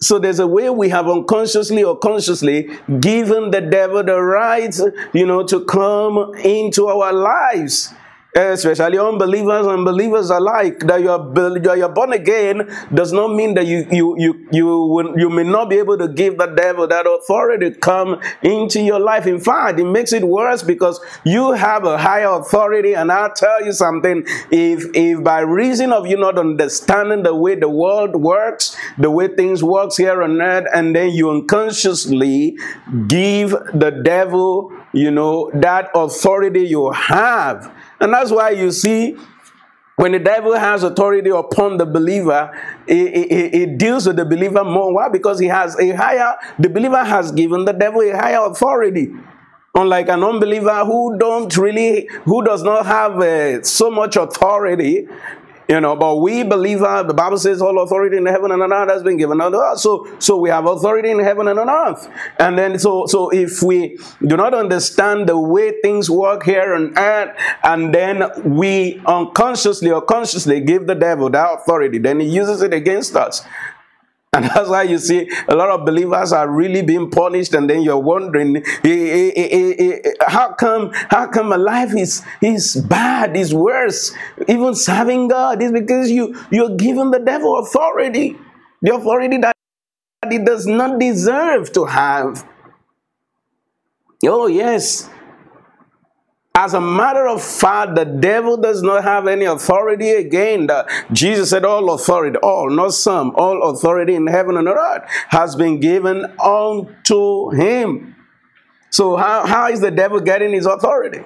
So 0.00 0.18
there's 0.18 0.38
a 0.38 0.46
way 0.46 0.68
we 0.68 0.90
have 0.90 1.08
unconsciously 1.08 1.82
or 1.82 1.98
consciously 1.98 2.68
given 3.00 3.50
the 3.50 3.62
devil 3.62 4.04
the 4.04 4.20
right, 4.20 4.74
you 5.14 5.24
know, 5.24 5.42
to 5.44 5.64
come 5.64 6.34
into 6.44 6.86
our 6.88 7.12
lives 7.12 7.94
especially 8.36 8.98
unbelievers 8.98 9.66
and 9.66 9.84
believers 9.84 10.30
alike, 10.30 10.80
that 10.80 11.00
you 11.00 11.10
are, 11.10 11.76
you 11.76 11.84
are 11.84 11.88
born 11.92 12.12
again 12.12 12.68
does 12.92 13.12
not 13.12 13.34
mean 13.34 13.54
that 13.54 13.66
you 13.66 13.86
you 13.90 14.16
you 14.18 14.48
you 14.52 14.66
will, 14.66 15.18
you 15.18 15.30
may 15.30 15.42
not 15.42 15.70
be 15.70 15.76
able 15.76 15.96
to 15.96 16.08
give 16.08 16.36
the 16.36 16.46
devil 16.46 16.86
that 16.86 17.06
authority 17.06 17.70
come 17.70 18.20
into 18.42 18.80
your 18.80 19.00
life. 19.00 19.26
In 19.26 19.40
fact, 19.40 19.80
it 19.80 19.86
makes 19.86 20.12
it 20.12 20.26
worse 20.26 20.62
because 20.62 21.00
you 21.24 21.52
have 21.52 21.84
a 21.84 21.96
higher 21.96 22.30
authority. 22.30 22.94
And 22.94 23.10
I'll 23.10 23.32
tell 23.32 23.64
you 23.64 23.72
something: 23.72 24.24
if 24.50 24.84
if 24.94 25.24
by 25.24 25.40
reason 25.40 25.92
of 25.92 26.06
you 26.06 26.16
not 26.16 26.38
understanding 26.38 27.22
the 27.22 27.34
way 27.34 27.54
the 27.54 27.70
world 27.70 28.16
works, 28.16 28.76
the 28.98 29.10
way 29.10 29.28
things 29.28 29.62
works 29.64 29.96
here 29.96 30.22
on 30.22 30.40
earth, 30.40 30.66
and 30.74 30.94
then 30.94 31.10
you 31.10 31.30
unconsciously 31.30 32.58
give 33.06 33.50
the 33.50 33.90
devil, 34.04 34.72
you 34.92 35.10
know, 35.10 35.50
that 35.54 35.90
authority 35.94 36.66
you 36.66 36.90
have 36.92 37.72
and 38.00 38.12
that's 38.12 38.30
why 38.30 38.50
you 38.50 38.70
see 38.70 39.16
when 39.96 40.12
the 40.12 40.18
devil 40.18 40.54
has 40.54 40.82
authority 40.82 41.30
upon 41.30 41.78
the 41.78 41.86
believer, 41.86 42.52
it, 42.86 43.78
deals 43.78 44.06
with 44.06 44.16
the 44.16 44.26
believer 44.26 44.62
more. 44.62 44.92
Why? 44.92 45.08
Because 45.08 45.38
he 45.38 45.46
has 45.46 45.74
a 45.78 45.90
higher, 45.90 46.34
the 46.58 46.68
believer 46.68 47.02
has 47.02 47.32
given 47.32 47.64
the 47.64 47.72
devil 47.72 48.02
a 48.02 48.10
higher 48.10 48.44
authority. 48.44 49.12
Unlike 49.74 50.08
an 50.08 50.22
unbeliever 50.22 50.84
who 50.84 51.18
don't 51.18 51.54
really, 51.56 52.08
who 52.24 52.44
does 52.44 52.62
not 52.62 52.86
have 52.86 53.18
uh, 53.20 53.62
so 53.62 53.90
much 53.90 54.16
authority, 54.16 55.08
you 55.68 55.80
know, 55.80 55.96
but 55.96 56.16
we 56.16 56.44
believe 56.44 56.80
that 56.80 57.08
the 57.08 57.14
Bible 57.14 57.38
says 57.38 57.60
all 57.60 57.82
authority 57.82 58.16
in 58.16 58.26
heaven 58.26 58.52
and 58.52 58.62
on 58.62 58.72
earth 58.72 58.90
has 58.90 59.02
been 59.02 59.16
given 59.16 59.40
unto 59.40 59.58
us. 59.58 59.82
So, 59.82 60.06
so 60.18 60.36
we 60.36 60.48
have 60.48 60.66
authority 60.66 61.10
in 61.10 61.18
heaven 61.18 61.48
and 61.48 61.58
on 61.58 61.68
earth. 61.68 62.08
And 62.38 62.56
then, 62.56 62.78
so, 62.78 63.06
so 63.06 63.30
if 63.30 63.62
we 63.62 63.98
do 64.24 64.36
not 64.36 64.54
understand 64.54 65.28
the 65.28 65.38
way 65.38 65.72
things 65.82 66.08
work 66.08 66.44
here 66.44 66.74
on 66.74 66.96
earth, 66.96 67.36
and 67.64 67.92
then 67.92 68.30
we 68.44 69.02
unconsciously 69.06 69.90
or 69.90 70.02
consciously 70.02 70.60
give 70.60 70.86
the 70.86 70.94
devil 70.94 71.30
that 71.30 71.54
authority, 71.54 71.98
then 71.98 72.20
he 72.20 72.28
uses 72.28 72.62
it 72.62 72.72
against 72.72 73.16
us. 73.16 73.44
And 74.36 74.44
that's 74.54 74.68
why 74.68 74.82
you 74.82 74.98
see 74.98 75.30
a 75.48 75.54
lot 75.54 75.70
of 75.70 75.86
believers 75.86 76.32
are 76.32 76.48
really 76.48 76.82
being 76.82 77.10
punished, 77.10 77.54
and 77.54 77.68
then 77.68 77.82
you're 77.82 77.98
wondering, 77.98 78.56
eh, 78.56 79.32
eh, 79.34 79.74
eh, 79.78 80.12
how 80.28 80.52
come, 80.52 80.90
how 80.92 81.26
come 81.28 81.48
my 81.48 81.56
life 81.56 81.94
is, 81.96 82.22
is 82.42 82.76
bad, 82.76 83.34
is 83.36 83.54
worse, 83.54 84.14
even 84.46 84.74
serving 84.74 85.28
God? 85.28 85.62
Is 85.62 85.72
because 85.72 86.10
you, 86.10 86.36
you're 86.50 86.76
giving 86.76 87.10
the 87.10 87.18
devil 87.18 87.58
authority, 87.58 88.36
the 88.82 88.94
authority 88.94 89.38
that 89.38 89.54
he 90.28 90.38
does 90.38 90.66
not 90.66 91.00
deserve 91.00 91.72
to 91.72 91.86
have. 91.86 92.46
Oh, 94.24 94.48
yes. 94.48 95.08
As 96.58 96.72
a 96.72 96.80
matter 96.80 97.28
of 97.28 97.44
fact, 97.44 97.96
the 97.96 98.06
devil 98.06 98.56
does 98.56 98.82
not 98.82 99.04
have 99.04 99.26
any 99.26 99.44
authority 99.44 100.08
again. 100.08 100.68
The, 100.68 100.86
uh, 100.86 100.88
Jesus 101.12 101.50
said, 101.50 101.66
All 101.66 101.92
authority, 101.92 102.38
all, 102.38 102.70
not 102.70 102.94
some, 102.94 103.32
all 103.36 103.62
authority 103.70 104.14
in 104.14 104.26
heaven 104.26 104.56
and 104.56 104.66
earth 104.66 105.02
has 105.28 105.54
been 105.54 105.80
given 105.80 106.24
unto 106.40 107.50
him. 107.50 108.16
So, 108.88 109.16
how, 109.16 109.44
how 109.46 109.68
is 109.68 109.80
the 109.80 109.90
devil 109.90 110.18
getting 110.18 110.54
his 110.54 110.64
authority? 110.64 111.20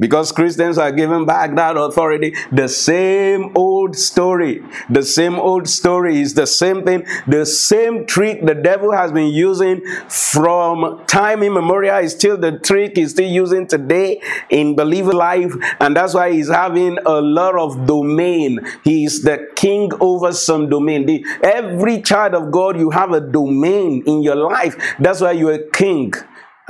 Because 0.00 0.32
Christians 0.32 0.78
are 0.78 0.90
given 0.90 1.26
back 1.26 1.54
that 1.54 1.76
authority. 1.76 2.34
The 2.50 2.68
same 2.68 3.52
old 3.54 3.94
story. 3.96 4.62
The 4.88 5.02
same 5.02 5.34
old 5.34 5.68
story 5.68 6.20
is 6.20 6.34
the 6.34 6.46
same 6.46 6.84
thing. 6.84 7.06
The 7.26 7.44
same 7.44 8.06
trick 8.06 8.44
the 8.44 8.54
devil 8.54 8.92
has 8.92 9.12
been 9.12 9.28
using 9.28 9.82
from 10.08 11.04
time 11.06 11.42
immemorial 11.42 11.98
is 11.98 12.12
still 12.12 12.38
the 12.38 12.58
trick 12.58 12.96
he's 12.96 13.10
still 13.10 13.30
using 13.30 13.66
today 13.66 14.20
in 14.48 14.74
believer 14.74 15.12
life. 15.12 15.52
And 15.78 15.94
that's 15.94 16.14
why 16.14 16.32
he's 16.32 16.48
having 16.48 16.98
a 17.04 17.20
lot 17.20 17.56
of 17.56 17.86
domain. 17.86 18.60
He's 18.82 19.22
the 19.22 19.48
king 19.54 19.90
over 20.00 20.32
some 20.32 20.70
domain. 20.70 21.04
The, 21.04 21.24
every 21.42 22.00
child 22.00 22.34
of 22.34 22.50
God, 22.50 22.78
you 22.78 22.90
have 22.90 23.12
a 23.12 23.20
domain 23.20 24.02
in 24.06 24.22
your 24.22 24.36
life. 24.36 24.76
That's 24.98 25.20
why 25.20 25.32
you're 25.32 25.52
a 25.52 25.70
king. 25.70 26.14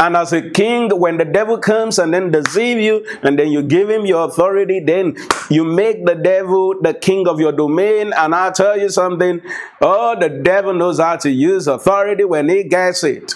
And 0.01 0.17
as 0.17 0.33
a 0.33 0.41
king, 0.49 0.89
when 0.99 1.19
the 1.19 1.27
devil 1.27 1.59
comes 1.59 1.99
and 1.99 2.15
then 2.15 2.31
deceive 2.31 2.79
you, 2.79 3.07
and 3.23 3.39
then 3.39 3.49
you 3.49 3.63
give 3.63 3.91
him 3.91 4.07
your 4.07 4.27
authority, 4.27 4.81
then 4.81 5.15
you 5.51 5.63
make 5.63 6.07
the 6.07 6.15
devil 6.15 6.75
the 6.81 6.95
king 6.95 7.29
of 7.29 7.39
your 7.39 7.53
domain. 7.53 8.15
And 8.17 8.35
I'll 8.35 8.51
tell 8.51 8.79
you 8.81 8.89
something, 8.89 9.43
oh, 9.83 10.19
the 10.19 10.31
devil 10.31 10.73
knows 10.73 11.01
how 11.01 11.17
to 11.17 11.31
use 11.31 11.67
authority 11.67 12.25
when 12.25 12.49
he 12.49 12.65
gets 12.65 13.05
it. 13.05 13.35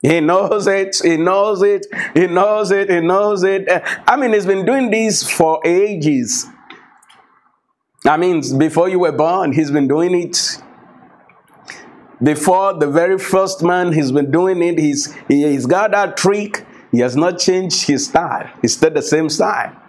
He 0.00 0.20
knows 0.20 0.68
it, 0.68 1.00
he 1.02 1.16
knows 1.16 1.60
it, 1.62 1.86
he 2.14 2.28
knows 2.28 2.70
it, 2.70 2.88
he 2.88 3.00
knows 3.00 3.42
it. 3.42 3.68
I 4.06 4.16
mean, 4.16 4.32
he's 4.32 4.46
been 4.46 4.64
doing 4.64 4.90
this 4.90 5.28
for 5.28 5.60
ages. 5.64 6.46
I 8.06 8.16
mean, 8.16 8.42
before 8.58 8.88
you 8.88 9.00
were 9.00 9.12
born, 9.12 9.52
he's 9.52 9.72
been 9.72 9.88
doing 9.88 10.14
it. 10.14 10.62
Before 12.22 12.74
the 12.74 12.86
very 12.86 13.18
first 13.18 13.62
man, 13.62 13.92
he's 13.92 14.12
been 14.12 14.30
doing 14.30 14.62
it. 14.62 14.78
He's, 14.78 15.12
he, 15.28 15.48
he's 15.50 15.66
got 15.66 15.90
that 15.90 16.16
trick. 16.16 16.64
He 16.92 17.00
has 17.00 17.16
not 17.16 17.38
changed 17.38 17.86
his 17.86 18.06
style. 18.06 18.48
He's 18.62 18.76
still 18.76 18.90
the 18.90 19.02
same 19.02 19.28
style. 19.28 19.80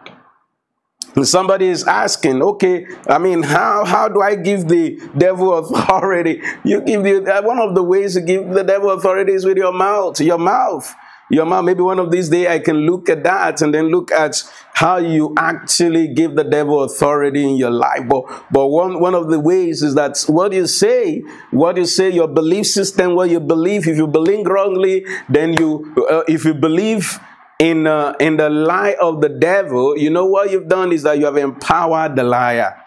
Somebody 1.24 1.68
is 1.68 1.88
asking, 1.88 2.42
okay, 2.42 2.88
I 3.08 3.20
mean, 3.20 3.44
how, 3.44 3.86
how 3.86 4.10
do 4.10 4.22
I 4.22 4.36
give 4.36 4.68
the 4.68 5.00
devil 5.18 5.54
authority? 5.54 6.42
You 6.66 6.82
give 6.82 7.04
the, 7.04 7.24
uh, 7.24 7.42
one 7.42 7.60
of 7.60 7.74
the 7.74 7.84
ways 7.84 8.16
to 8.16 8.22
give 8.22 8.50
the 8.50 8.64
devil 8.64 8.90
authority 8.92 9.32
is 9.32 9.46
with 9.46 9.56
your 9.56 9.72
mouth. 9.72 10.20
Your 10.20 10.38
mouth. 10.38 10.94
Your 11.30 11.46
mom, 11.46 11.66
Maybe 11.66 11.82
one 11.82 11.98
of 11.98 12.12
these 12.12 12.30
days 12.30 12.48
I 12.48 12.60
can 12.60 12.86
look 12.86 13.10
at 13.10 13.24
that 13.24 13.62
and 13.62 13.74
then 13.74 13.88
look 13.88 14.12
at 14.12 14.44
how 14.74 14.98
you 14.98 15.34
actually 15.38 16.14
give 16.14 16.36
the 16.36 16.44
devil 16.44 16.84
authority 16.84 17.44
in 17.44 17.56
your 17.56 17.72
life. 17.72 18.08
But, 18.08 18.26
but 18.52 18.68
one, 18.68 19.00
one 19.00 19.16
of 19.16 19.32
the 19.32 19.40
ways 19.40 19.82
is 19.82 19.96
that 19.96 20.24
what 20.28 20.54
you 20.54 20.68
say, 20.68 21.24
what 21.50 21.78
you 21.78 21.86
say, 21.86 22.12
your 22.12 22.28
belief 22.28 22.68
system, 22.68 23.16
what 23.16 23.32
you 23.32 23.40
believe, 23.40 23.88
if 23.88 23.98
you 23.98 24.06
believe 24.06 24.46
wrongly, 24.46 25.06
then 25.28 25.54
you, 25.54 25.96
uh, 26.10 26.24
if 26.28 26.46
you 26.46 26.54
believe 26.54 27.20
in, 27.58 27.88
uh, 27.88 28.14
in 28.20 28.38
the 28.38 28.50
lie 28.50 28.96
of 29.02 29.22
the 29.22 29.30
devil, 29.30 29.98
you 29.98 30.12
know 30.12 30.26
what 30.26 30.52
you've 30.52 30.68
done 30.68 30.92
is 30.92 31.04
that 31.04 31.18
you 31.18 31.26
have 31.26 31.38
empowered 31.38 32.16
the 32.16 32.24
liar. 32.24 32.80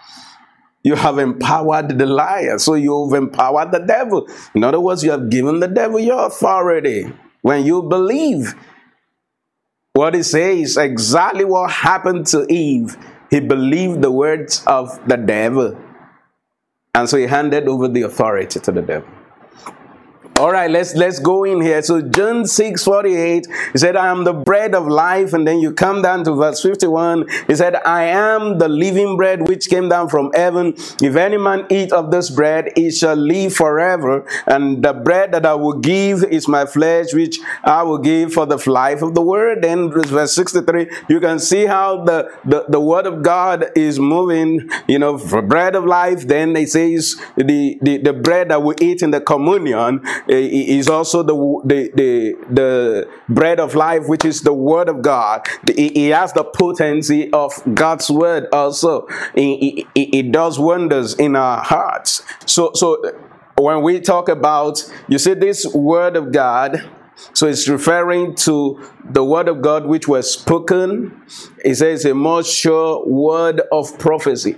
You 0.85 0.95
have 0.95 1.18
empowered 1.18 1.99
the 1.99 2.07
liar. 2.07 2.59
So 2.59 2.75
you've 2.75 3.14
empowered 3.14 3.73
the 3.73 3.80
devil. 3.80 4.28
In 4.54 4.62
other 4.62 4.78
words, 4.78 5.02
you 5.02 5.11
have 5.11 5.28
given 5.28 5.59
the 5.59 5.66
devil 5.66 5.99
your 5.99 6.26
authority. 6.26 7.12
When 7.42 7.64
you 7.64 7.83
believe 7.83 8.54
what 9.92 10.14
he 10.14 10.23
says, 10.23 10.76
exactly 10.76 11.45
what 11.45 11.71
happened 11.71 12.26
to 12.28 12.47
Eve. 12.52 12.97
He 13.30 13.40
believed 13.40 14.00
the 14.00 14.11
words 14.11 14.62
of 14.66 15.07
the 15.09 15.16
devil. 15.16 15.76
And 16.95 17.09
so 17.09 17.16
he 17.16 17.25
handed 17.25 17.68
over 17.68 17.88
the 17.88 18.02
authority 18.02 18.61
to 18.61 18.73
the 18.73 18.83
devil. 18.83 19.09
All 20.38 20.52
right, 20.52 20.71
let's 20.71 20.95
let's 20.95 21.18
go 21.18 21.42
in 21.42 21.61
here. 21.61 21.83
So 21.83 22.00
John 22.00 22.47
6 22.47 22.85
48, 22.85 23.49
he 23.73 23.78
said, 23.78 23.97
I 23.97 24.07
am 24.07 24.23
the 24.23 24.33
bread 24.33 24.73
of 24.73 24.87
life. 24.87 25.33
And 25.33 25.45
then 25.45 25.59
you 25.59 25.73
come 25.73 26.00
down 26.00 26.23
to 26.25 26.33
verse 26.33 26.62
51. 26.62 27.26
He 27.49 27.57
said, 27.57 27.75
I 27.75 28.04
am 28.04 28.59
the 28.59 28.68
living 28.68 29.16
bread 29.16 29.49
which 29.49 29.68
came 29.68 29.88
down 29.88 30.09
from 30.09 30.30
heaven. 30.35 30.75
If 31.02 31.16
any 31.16 31.38
man 31.38 31.66
eat 31.71 31.92
of 31.92 32.12
this 32.12 32.30
bread, 32.30 32.71
he 32.76 32.92
shall 32.92 33.16
live 33.16 33.52
forever. 33.52 34.25
And 34.47 34.80
the 34.80 34.92
bread 34.92 35.33
that 35.33 35.45
I 35.45 35.54
will 35.54 35.80
give 35.80 36.23
is 36.23 36.47
my 36.47 36.66
flesh, 36.66 37.12
which 37.12 37.40
I 37.64 37.83
will 37.83 37.99
give 37.99 38.33
for 38.33 38.47
the 38.47 38.59
life 38.71 39.02
of 39.02 39.16
the 39.16 39.23
word. 39.23 39.62
Then 39.62 39.90
verse 39.90 40.37
63, 40.37 40.88
you 41.09 41.18
can 41.18 41.40
see 41.40 41.66
how 41.66 42.04
the, 42.04 42.30
the, 42.45 42.64
the 42.68 42.80
word 42.80 43.07
of 43.07 43.25
God 43.25 43.73
is 43.75 43.99
moving, 43.99 44.71
you 44.87 45.00
know, 45.00 45.18
for 45.18 45.42
bread 45.42 45.75
of 45.75 45.85
life. 45.85 46.28
Then 46.28 46.54
it 46.54 46.71
says 46.71 47.16
the, 47.37 47.76
the, 47.83 47.99
the 47.99 48.12
bread 48.12 48.50
that 48.50 48.62
we 48.62 48.76
eat 48.80 49.02
in 49.02 49.11
the 49.11 49.21
communion 49.21 50.00
is 50.28 50.88
also 50.88 51.23
the, 51.23 51.35
the, 51.64 51.90
the, 51.94 52.47
the 52.50 53.11
bread 53.28 53.58
of 53.58 53.75
life, 53.75 54.06
which 54.06 54.25
is 54.25 54.42
the 54.42 54.52
word 54.52 54.88
of 54.88 55.02
God. 55.02 55.47
He 55.75 56.08
has 56.08 56.32
the 56.32 56.44
potency 56.44 57.32
of 57.32 57.52
God's 57.75 58.11
word 58.11 58.47
also. 58.52 59.06
It, 59.35 59.87
it 59.94 60.32
does 60.32 60.58
wonders 60.58 61.14
in 61.14 61.35
our 61.35 61.62
hearts. 61.62 62.23
So, 62.47 62.73
so 62.75 63.02
when 63.56 63.82
we 63.82 64.00
talk 64.00 64.28
about, 64.28 64.82
you 65.08 65.18
see, 65.18 65.35
this 65.35 65.66
word 65.75 66.16
of 66.16 66.32
God, 66.32 66.88
so 67.32 67.49
it's 67.49 67.68
referring 67.68 68.37
to 68.37 68.80
the 69.04 69.25
word 69.25 69.49
of 69.49 69.61
God 69.61 69.87
which 69.87 70.06
was 70.06 70.32
spoken. 70.32 71.20
It 71.64 71.75
says 71.76 72.04
a 72.04 72.14
more 72.14 72.44
sure 72.44 73.04
word 73.06 73.61
of 73.73 73.99
prophecy. 73.99 74.56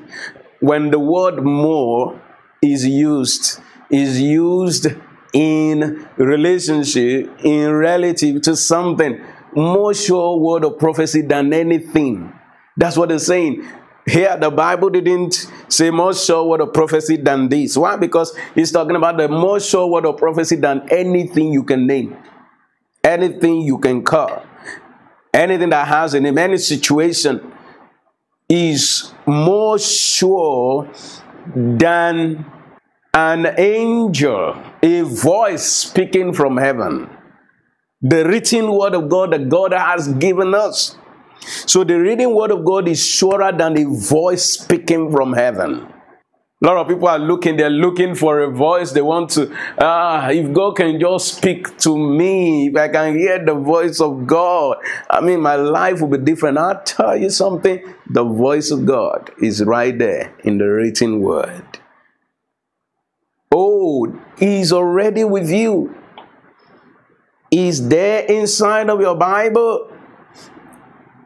When 0.60 0.90
the 0.90 0.98
word 0.98 1.42
more 1.42 2.20
is 2.60 2.86
used, 2.86 3.60
is 3.88 4.20
used 4.20 4.88
in 5.32 6.08
relationship, 6.16 7.30
in 7.44 7.72
relative 7.72 8.42
to 8.42 8.56
something. 8.56 9.20
More 9.54 9.94
sure 9.94 10.38
word 10.38 10.64
of 10.64 10.78
prophecy 10.78 11.22
than 11.22 11.52
anything. 11.52 12.32
That's 12.76 12.96
what 12.96 13.10
it's 13.10 13.26
saying. 13.26 13.66
Here, 14.06 14.36
the 14.36 14.50
Bible 14.50 14.90
didn't 14.90 15.46
say 15.68 15.90
more 15.90 16.14
sure 16.14 16.44
word 16.44 16.60
of 16.60 16.72
prophecy 16.72 17.16
than 17.16 17.48
this. 17.48 17.76
Why? 17.76 17.96
Because 17.96 18.36
he's 18.54 18.72
talking 18.72 18.96
about 18.96 19.18
the 19.18 19.28
more 19.28 19.60
sure 19.60 19.86
word 19.88 20.06
of 20.06 20.16
prophecy 20.16 20.56
than 20.56 20.88
anything 20.90 21.52
you 21.52 21.62
can 21.64 21.86
name, 21.86 22.16
anything 23.04 23.60
you 23.60 23.78
can 23.78 24.02
call, 24.02 24.44
anything 25.34 25.70
that 25.70 25.86
has 25.86 26.14
a 26.14 26.20
name, 26.20 26.38
any 26.38 26.56
situation 26.56 27.52
is 28.48 29.12
more 29.26 29.78
sure 29.78 30.90
than 31.54 32.44
an 33.14 33.54
angel, 33.58 34.54
a 34.82 35.02
voice 35.02 35.64
speaking 35.64 36.32
from 36.32 36.56
heaven. 36.56 37.10
The 38.00 38.24
written 38.24 38.72
word 38.72 38.94
of 38.94 39.08
God 39.08 39.32
that 39.32 39.48
God 39.48 39.72
has 39.72 40.08
given 40.14 40.54
us. 40.54 40.96
So 41.40 41.82
the 41.82 41.98
written 41.98 42.34
word 42.34 42.52
of 42.52 42.64
God 42.64 42.86
is 42.86 43.04
surer 43.04 43.50
than 43.52 43.76
a 43.78 43.84
voice 43.84 44.44
speaking 44.44 45.10
from 45.10 45.32
heaven. 45.32 45.92
A 46.62 46.66
lot 46.66 46.76
of 46.76 46.88
people 46.88 47.08
are 47.08 47.18
looking, 47.18 47.56
they're 47.56 47.70
looking 47.70 48.14
for 48.14 48.40
a 48.40 48.50
voice. 48.50 48.92
They 48.92 49.02
want 49.02 49.30
to, 49.30 49.50
ah, 49.78 50.28
if 50.28 50.52
God 50.52 50.76
can 50.76 51.00
just 51.00 51.38
speak 51.38 51.78
to 51.78 51.96
me, 51.98 52.68
if 52.68 52.76
I 52.76 52.88
can 52.88 53.16
hear 53.16 53.44
the 53.44 53.54
voice 53.54 54.00
of 54.00 54.26
God, 54.26 54.76
I 55.08 55.20
mean, 55.20 55.40
my 55.40 55.56
life 55.56 56.00
will 56.00 56.08
be 56.08 56.18
different. 56.18 56.58
I'll 56.58 56.82
tell 56.84 57.16
you 57.16 57.30
something 57.30 57.82
the 58.08 58.24
voice 58.24 58.70
of 58.70 58.86
God 58.86 59.30
is 59.42 59.64
right 59.64 59.98
there 59.98 60.32
in 60.44 60.58
the 60.58 60.66
written 60.66 61.20
word. 61.20 61.79
Oh, 63.52 64.20
He's 64.38 64.72
already 64.72 65.24
with 65.24 65.50
you. 65.50 65.94
He's 67.50 67.88
there 67.88 68.24
inside 68.26 68.88
of 68.88 69.00
your 69.00 69.16
Bible. 69.16 69.90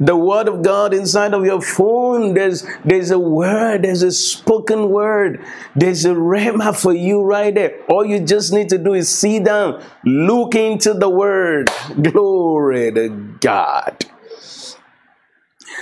The 0.01 0.17
word 0.17 0.49
of 0.49 0.63
God 0.63 0.93
inside 0.93 1.35
of 1.35 1.45
your 1.45 1.61
phone. 1.61 2.35
There's 2.35 2.67
there's 2.85 3.11
a 3.11 3.19
word, 3.19 3.83
there's 3.83 4.03
a 4.03 4.11
spoken 4.11 4.91
word, 4.91 5.45
there's 5.77 6.05
a 6.05 6.15
rhema 6.15 6.75
for 6.75 6.93
you 6.93 7.23
right 7.23 7.55
there. 7.55 7.81
All 7.89 8.05
you 8.05 8.21
just 8.21 8.53
need 8.53 8.71
to 8.71 8.79
do 8.79 8.95
is 8.95 9.09
sit 9.09 9.45
down, 9.45 9.83
look 10.05 10.55
into 10.55 10.95
the 10.95 11.09
word. 11.09 11.71
Glory 12.03 12.93
to 12.93 13.09
God. 13.41 14.05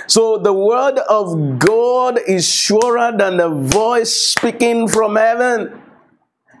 So 0.07 0.37
the 0.37 0.53
word 0.53 0.99
of 1.09 1.59
God 1.59 2.19
is 2.27 2.47
surer 2.47 3.13
than 3.17 3.37
the 3.37 3.49
voice 3.49 4.13
speaking 4.13 4.87
from 4.87 5.15
heaven 5.15 5.82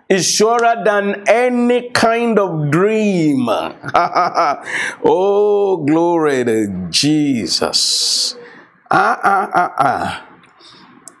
is 0.09 0.29
surer 0.29 0.81
than 0.83 1.23
any 1.27 1.89
kind 1.89 2.37
of 2.37 2.71
dream. 2.71 3.47
oh, 5.03 5.83
glory 5.85 6.43
to 6.45 6.87
Jesus. 6.89 8.35
Ah, 8.91 9.19
ah, 9.23 9.49
ah, 9.53 9.73
ah. 9.79 10.27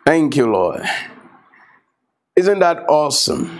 Thank 0.05 0.35
you, 0.35 0.51
Lord. 0.51 0.83
Isn't 2.35 2.59
that 2.59 2.85
awesome? 2.89 3.59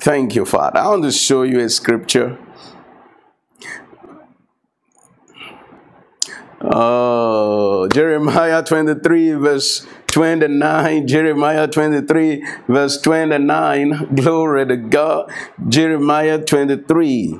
Thank 0.00 0.34
you, 0.34 0.44
Father. 0.44 0.78
I 0.78 0.88
want 0.88 1.04
to 1.04 1.12
show 1.12 1.42
you 1.42 1.60
a 1.60 1.68
scripture. 1.68 2.38
Oh, 6.60 7.88
Jeremiah 7.88 8.62
23, 8.62 9.32
verse 9.32 9.86
29, 10.10 11.06
Jeremiah 11.06 11.68
23, 11.68 12.44
verse 12.68 13.00
29. 13.00 14.14
Glory 14.16 14.66
to 14.66 14.76
God. 14.76 15.30
Jeremiah 15.68 16.44
23. 16.44 17.38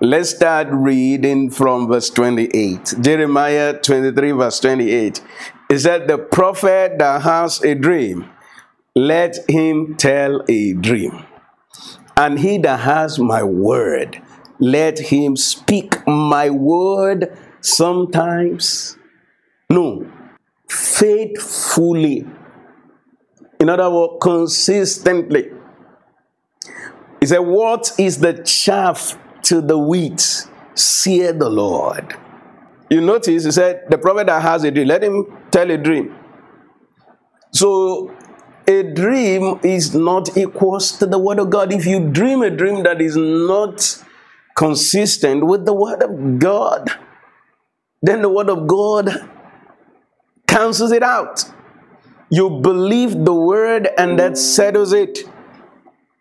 Let's 0.00 0.30
start 0.30 0.68
reading 0.70 1.50
from 1.50 1.88
verse 1.88 2.10
28. 2.10 2.96
Jeremiah 3.00 3.78
23, 3.80 4.32
verse 4.32 4.60
28. 4.60 5.22
Is 5.70 5.84
that 5.84 6.06
the 6.06 6.18
prophet 6.18 6.98
that 6.98 7.22
has 7.22 7.62
a 7.64 7.74
dream, 7.74 8.30
let 8.94 9.38
him 9.48 9.96
tell 9.96 10.42
a 10.48 10.74
dream. 10.74 11.24
And 12.14 12.38
he 12.38 12.58
that 12.58 12.80
has 12.80 13.18
my 13.18 13.42
word, 13.42 14.22
let 14.58 14.98
him 14.98 15.34
speak 15.36 16.06
my 16.06 16.50
word 16.50 17.36
sometimes. 17.62 18.96
No, 19.70 20.06
faithfully. 20.76 22.26
In 23.58 23.68
other 23.70 23.90
words, 23.90 24.14
consistently. 24.20 25.50
He 27.20 27.26
said, 27.26 27.38
What 27.38 27.92
is 27.98 28.18
the 28.18 28.34
chaff 28.42 29.18
to 29.42 29.60
the 29.60 29.78
wheat? 29.78 30.46
Sear 30.74 31.32
the 31.32 31.48
Lord. 31.48 32.14
You 32.90 33.00
notice 33.00 33.44
he 33.44 33.50
said, 33.50 33.84
The 33.88 33.98
prophet 33.98 34.26
that 34.26 34.42
has 34.42 34.64
a 34.64 34.70
dream, 34.70 34.88
let 34.88 35.02
him 35.02 35.26
tell 35.50 35.70
a 35.70 35.78
dream. 35.78 36.14
So 37.52 38.14
a 38.68 38.82
dream 38.82 39.58
is 39.62 39.94
not 39.94 40.36
equals 40.36 40.92
to 40.98 41.06
the 41.06 41.18
word 41.18 41.38
of 41.38 41.50
God. 41.50 41.72
If 41.72 41.86
you 41.86 42.10
dream 42.10 42.42
a 42.42 42.50
dream 42.50 42.82
that 42.82 43.00
is 43.00 43.16
not 43.16 44.04
consistent 44.56 45.46
with 45.46 45.64
the 45.64 45.72
word 45.72 46.02
of 46.02 46.38
God, 46.38 46.90
then 48.02 48.22
the 48.22 48.28
word 48.28 48.50
of 48.50 48.66
God 48.66 49.08
cancels 50.46 50.92
it 50.92 51.02
out. 51.02 51.44
You 52.30 52.50
believe 52.50 53.24
the 53.24 53.34
word 53.34 53.88
and 53.96 54.18
that 54.18 54.36
settles 54.36 54.92
it. 54.92 55.20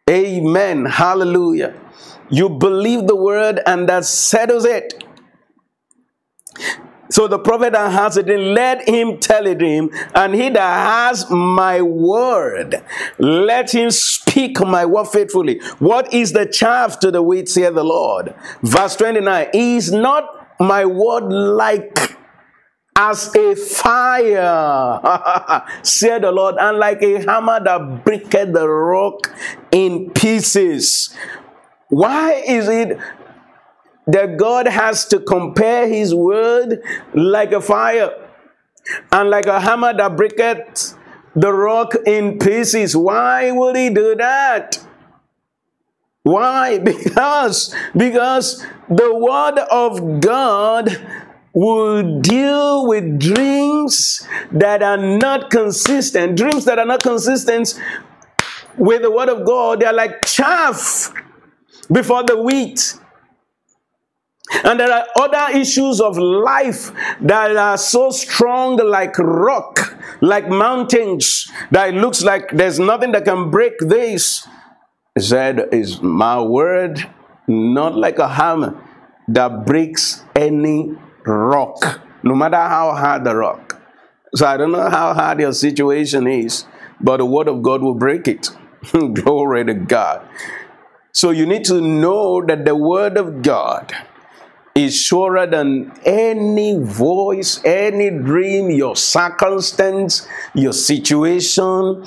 Amen. 0.10 0.86
Hallelujah. 0.86 1.74
You 2.30 2.50
believe 2.50 3.08
the 3.08 3.16
word 3.16 3.60
and 3.66 3.90
that 3.90 4.06
settles 4.06 4.66
it. 4.66 5.04
So 7.10 7.28
the 7.28 7.40
prophet 7.40 7.74
that 7.74 7.92
has 7.92 8.18
it 8.18 8.28
let 8.28 8.90
him 8.90 9.20
tell 9.20 9.46
it 9.46 9.62
him, 9.62 9.92
and 10.16 10.34
he 10.34 10.50
that 10.50 11.12
has 11.12 11.30
my 11.30 11.82
word, 11.82 12.84
let 13.20 13.72
him 13.74 13.92
speak 13.92 14.60
my 14.60 14.86
word 14.86 15.06
faithfully. 15.06 15.60
What 15.80 16.14
is 16.14 16.34
the 16.34 16.46
chaff 16.46 17.00
to 17.00 17.12
the 17.12 17.22
wheat, 17.22 17.48
saith 17.48 17.76
the 17.76 17.84
Lord? 17.84 18.34
Verse 18.64 18.96
29 18.96 19.50
Is 19.54 19.92
not 19.92 20.60
my 20.60 20.86
word 20.86 21.32
like 21.32 22.15
as 22.96 23.36
a 23.36 23.56
fire, 23.56 25.02
said 25.84 26.24
the 26.24 26.32
Lord, 26.32 26.56
and 26.60 26.78
like 26.78 27.02
a 27.02 27.20
hammer 27.20 27.64
that 27.64 28.06
breaketh 28.06 28.54
the 28.54 28.68
rock 28.68 29.32
in 29.72 30.12
pieces. 30.12 31.14
Why 31.90 32.34
is 32.34 32.68
it 32.68 32.98
that 34.08 34.38
God 34.38 34.68
has 34.68 35.06
to 35.06 35.20
compare 35.20 35.88
his 35.88 36.14
word 36.14 36.82
like 37.14 37.52
a 37.52 37.62
fire 37.62 38.12
and 39.12 39.30
like 39.30 39.48
a 39.48 39.60
hammer 39.60 39.94
that 39.94 40.16
breaketh 40.16 40.96
the 41.36 41.52
rock 41.52 41.96
in 42.06 42.40
pieces. 42.40 42.96
Why 42.96 43.52
would 43.52 43.76
he 43.76 43.90
do 43.90 44.16
that? 44.16 44.80
Why? 46.24 46.80
Because 46.84 47.76
because 47.96 48.66
the 48.90 49.14
word 49.14 49.60
of 49.72 50.22
God 50.22 50.90
will 51.56 52.20
deal 52.20 52.86
with 52.86 53.18
dreams 53.18 54.28
that 54.52 54.84
are 54.84 54.98
not 54.98 55.50
consistent. 55.50 56.38
Dreams 56.38 56.66
that 56.66 56.78
are 56.78 56.86
not 56.86 57.02
consistent 57.02 57.82
with 58.78 59.02
the 59.02 59.10
word 59.10 59.30
of 59.30 59.46
God, 59.46 59.80
they 59.80 59.86
are 59.86 59.94
like 59.94 60.26
chaff 60.26 61.14
before 61.92 62.24
the 62.24 62.42
wheat. 62.42 63.00
And 64.64 64.80
there 64.80 64.92
are 64.92 65.06
other 65.18 65.58
issues 65.58 66.02
of 66.02 66.18
life 66.18 66.92
that 67.22 67.56
are 67.56 67.78
so 67.78 68.12
strong 68.12 68.76
like 68.78 69.18
rock, 69.18 69.98
like 70.22 70.50
mountains, 70.50 71.50
that 71.72 71.90
it 71.90 71.96
looks 71.96 72.22
like 72.22 72.52
there's 72.52 72.80
nothing 72.80 73.14
that 73.14 73.26
can 73.26 73.50
break 73.50 73.74
this. 73.80 74.48
Said, 75.18 75.70
Is 75.72 76.02
my 76.02 76.42
word 76.42 77.10
not 77.48 77.96
like 77.96 78.20
a 78.20 78.28
hammer 78.28 78.84
that 79.30 79.66
breaks 79.66 80.24
any 80.36 80.96
rock, 81.26 82.02
no 82.24 82.36
matter 82.36 82.58
how 82.58 82.94
hard 82.94 83.24
the 83.24 83.36
rock? 83.36 83.82
So 84.36 84.46
I 84.46 84.58
don't 84.58 84.72
know 84.72 84.90
how 84.90 85.14
hard 85.14 85.40
your 85.40 85.54
situation 85.54 86.28
is, 86.28 86.66
but 87.00 87.18
the 87.18 87.26
word 87.26 87.48
of 87.48 87.62
God 87.62 87.82
will 87.82 87.94
break 87.96 88.28
it. 88.28 88.50
Glory 88.92 89.66
to 89.66 89.74
God. 89.74 90.28
So 91.12 91.30
you 91.32 91.46
need 91.46 91.64
to 91.66 91.80
know 91.80 92.46
that 92.46 92.66
the 92.66 92.76
word 92.76 93.18
of 93.18 93.42
God 93.42 93.94
is 94.76 95.00
surer 95.00 95.48
than 95.48 95.94
any 96.04 96.78
voice, 96.78 97.62
any 97.64 98.10
dream, 98.10 98.70
your 98.70 98.98
circumstance, 98.98 100.28
your 100.54 100.74
situation. 100.74 102.04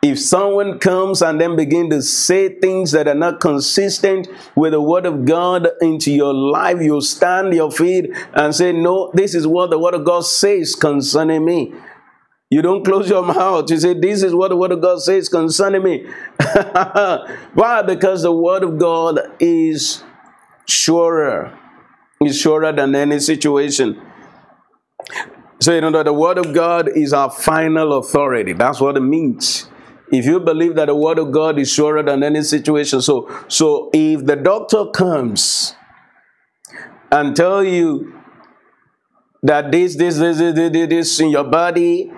If 0.00 0.20
someone 0.20 0.78
comes 0.78 1.22
and 1.22 1.40
then 1.40 1.56
begin 1.56 1.90
to 1.90 2.02
say 2.02 2.48
things 2.60 2.92
that 2.92 3.08
are 3.08 3.14
not 3.14 3.40
consistent 3.40 4.28
with 4.54 4.72
the 4.72 4.80
word 4.80 5.06
of 5.06 5.24
God 5.24 5.68
into 5.80 6.12
your 6.12 6.32
life, 6.32 6.80
you 6.80 7.00
stand 7.00 7.52
your 7.52 7.70
feet 7.70 8.10
and 8.32 8.54
say, 8.54 8.72
No, 8.72 9.10
this 9.14 9.34
is 9.34 9.46
what 9.46 9.70
the 9.70 9.78
word 9.78 9.94
of 9.94 10.04
God 10.04 10.24
says 10.24 10.74
concerning 10.76 11.44
me. 11.44 11.74
You 12.50 12.62
don't 12.62 12.84
close 12.84 13.10
your 13.10 13.24
mouth. 13.24 13.70
You 13.70 13.78
say, 13.78 13.94
This 13.94 14.22
is 14.22 14.34
what 14.34 14.48
the 14.48 14.56
word 14.56 14.72
of 14.72 14.80
God 14.80 15.00
says 15.02 15.28
concerning 15.28 15.82
me. 15.82 16.06
Why? 17.54 17.82
Because 17.82 18.22
the 18.22 18.32
word 18.32 18.62
of 18.62 18.78
God 18.78 19.20
is 19.40 20.04
surer 20.66 21.58
is 22.20 22.40
surer 22.40 22.72
than 22.72 22.94
any 22.94 23.18
situation. 23.20 24.00
So, 25.60 25.74
you 25.74 25.80
know 25.80 26.02
the 26.02 26.12
Word 26.12 26.38
of 26.38 26.54
God 26.54 26.88
is 26.96 27.12
our 27.12 27.30
final 27.30 27.98
authority. 27.98 28.52
That's 28.52 28.80
what 28.80 28.96
it 28.96 29.00
means. 29.00 29.68
If 30.10 30.24
you 30.24 30.40
believe 30.40 30.74
that 30.76 30.86
the 30.86 30.94
Word 30.94 31.18
of 31.18 31.32
God 31.32 31.58
is 31.58 31.72
surer 31.72 32.02
than 32.02 32.22
any 32.22 32.42
situation, 32.42 33.00
so 33.02 33.28
so 33.48 33.90
if 33.92 34.24
the 34.24 34.36
doctor 34.36 34.86
comes 34.86 35.74
and 37.10 37.34
tell 37.36 37.64
you 37.64 38.14
that 39.42 39.70
this 39.70 39.96
this 39.96 40.18
this 40.18 40.38
this, 40.38 40.88
this, 40.88 41.20
in 41.20 41.30
your 41.30 41.44
body 41.44 42.10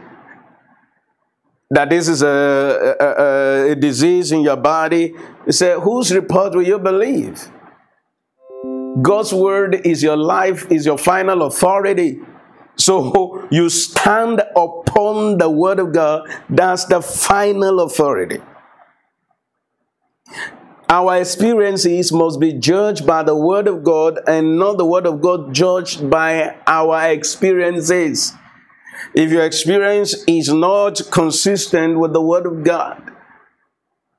that 1.70 1.88
this 1.88 2.08
is 2.08 2.22
a, 2.22 2.96
a, 3.00 3.70
a, 3.70 3.74
disease 3.76 4.32
in 4.32 4.40
your 4.40 4.56
body, 4.56 5.14
you 5.46 5.52
say, 5.52 5.74
whose 5.80 6.12
report 6.12 6.52
will 6.54 6.66
you 6.66 6.78
believe? 6.78 7.48
God's 9.00 9.32
word 9.32 9.86
is 9.86 10.02
your 10.02 10.16
life, 10.16 10.70
is 10.70 10.84
your 10.84 10.98
final 10.98 11.42
authority. 11.44 12.20
So 12.76 13.46
you 13.50 13.68
stand 13.68 14.42
upon 14.56 15.38
the 15.38 15.50
word 15.50 15.78
of 15.78 15.92
God. 15.92 16.28
That's 16.48 16.86
the 16.86 17.02
final 17.02 17.80
authority. 17.80 18.40
Our 20.88 21.18
experiences 21.18 22.10
must 22.10 22.40
be 22.40 22.52
judged 22.52 23.06
by 23.06 23.22
the 23.22 23.36
word 23.36 23.68
of 23.68 23.84
God 23.84 24.18
and 24.26 24.58
not 24.58 24.76
the 24.76 24.84
word 24.84 25.06
of 25.06 25.20
God 25.20 25.54
judged 25.54 26.10
by 26.10 26.56
our 26.66 27.08
experiences. 27.10 28.32
If 29.14 29.30
your 29.30 29.44
experience 29.44 30.16
is 30.26 30.52
not 30.52 31.00
consistent 31.12 31.98
with 31.98 32.12
the 32.12 32.20
word 32.20 32.44
of 32.44 32.64
God, 32.64 33.12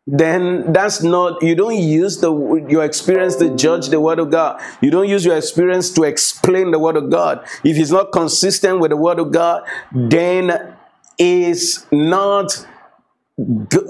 then 0.08 0.74
that's 0.74 1.04
not 1.04 1.42
you 1.44 1.56
don't 1.56 1.78
use 1.78 2.18
the 2.18 2.34
your 2.68 2.84
experience 2.84 3.36
to 3.36 3.56
judge 3.56 3.90
the 3.90 4.00
word 4.00 4.20
of 4.20 4.32
god. 4.32 4.62
You 4.82 4.90
don't 4.90 5.08
use 5.08 5.24
your 5.24 5.38
experience 5.38 5.92
to 5.92 6.04
explain 6.04 6.72
the 6.72 6.80
word 6.80 6.98
of 6.98 7.12
god. 7.12 7.48
If 7.64 7.78
it's 7.78 7.92
not 7.92 8.12
consistent 8.12 8.80
with 8.80 8.90
the 8.92 8.98
word 8.98 9.20
of 9.20 9.32
god 9.32 9.64
then 9.92 10.76
is 11.20 11.86
not 11.92 12.66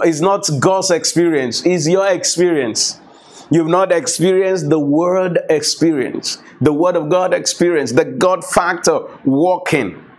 is 0.06 0.22
not 0.22 0.50
god's 0.60 0.92
experience. 0.92 1.66
Is 1.66 1.88
your 1.88 2.08
experience. 2.08 3.00
You've 3.50 3.68
not 3.68 3.92
experienced 3.92 4.70
the 4.70 4.80
word 4.80 5.40
experience 5.50 6.38
the 6.62 6.72
word 6.72 6.96
of 6.96 7.10
god 7.10 7.34
experience 7.34 7.92
the 7.92 8.06
god 8.06 8.46
factor 8.46 9.00
walking 9.26 10.11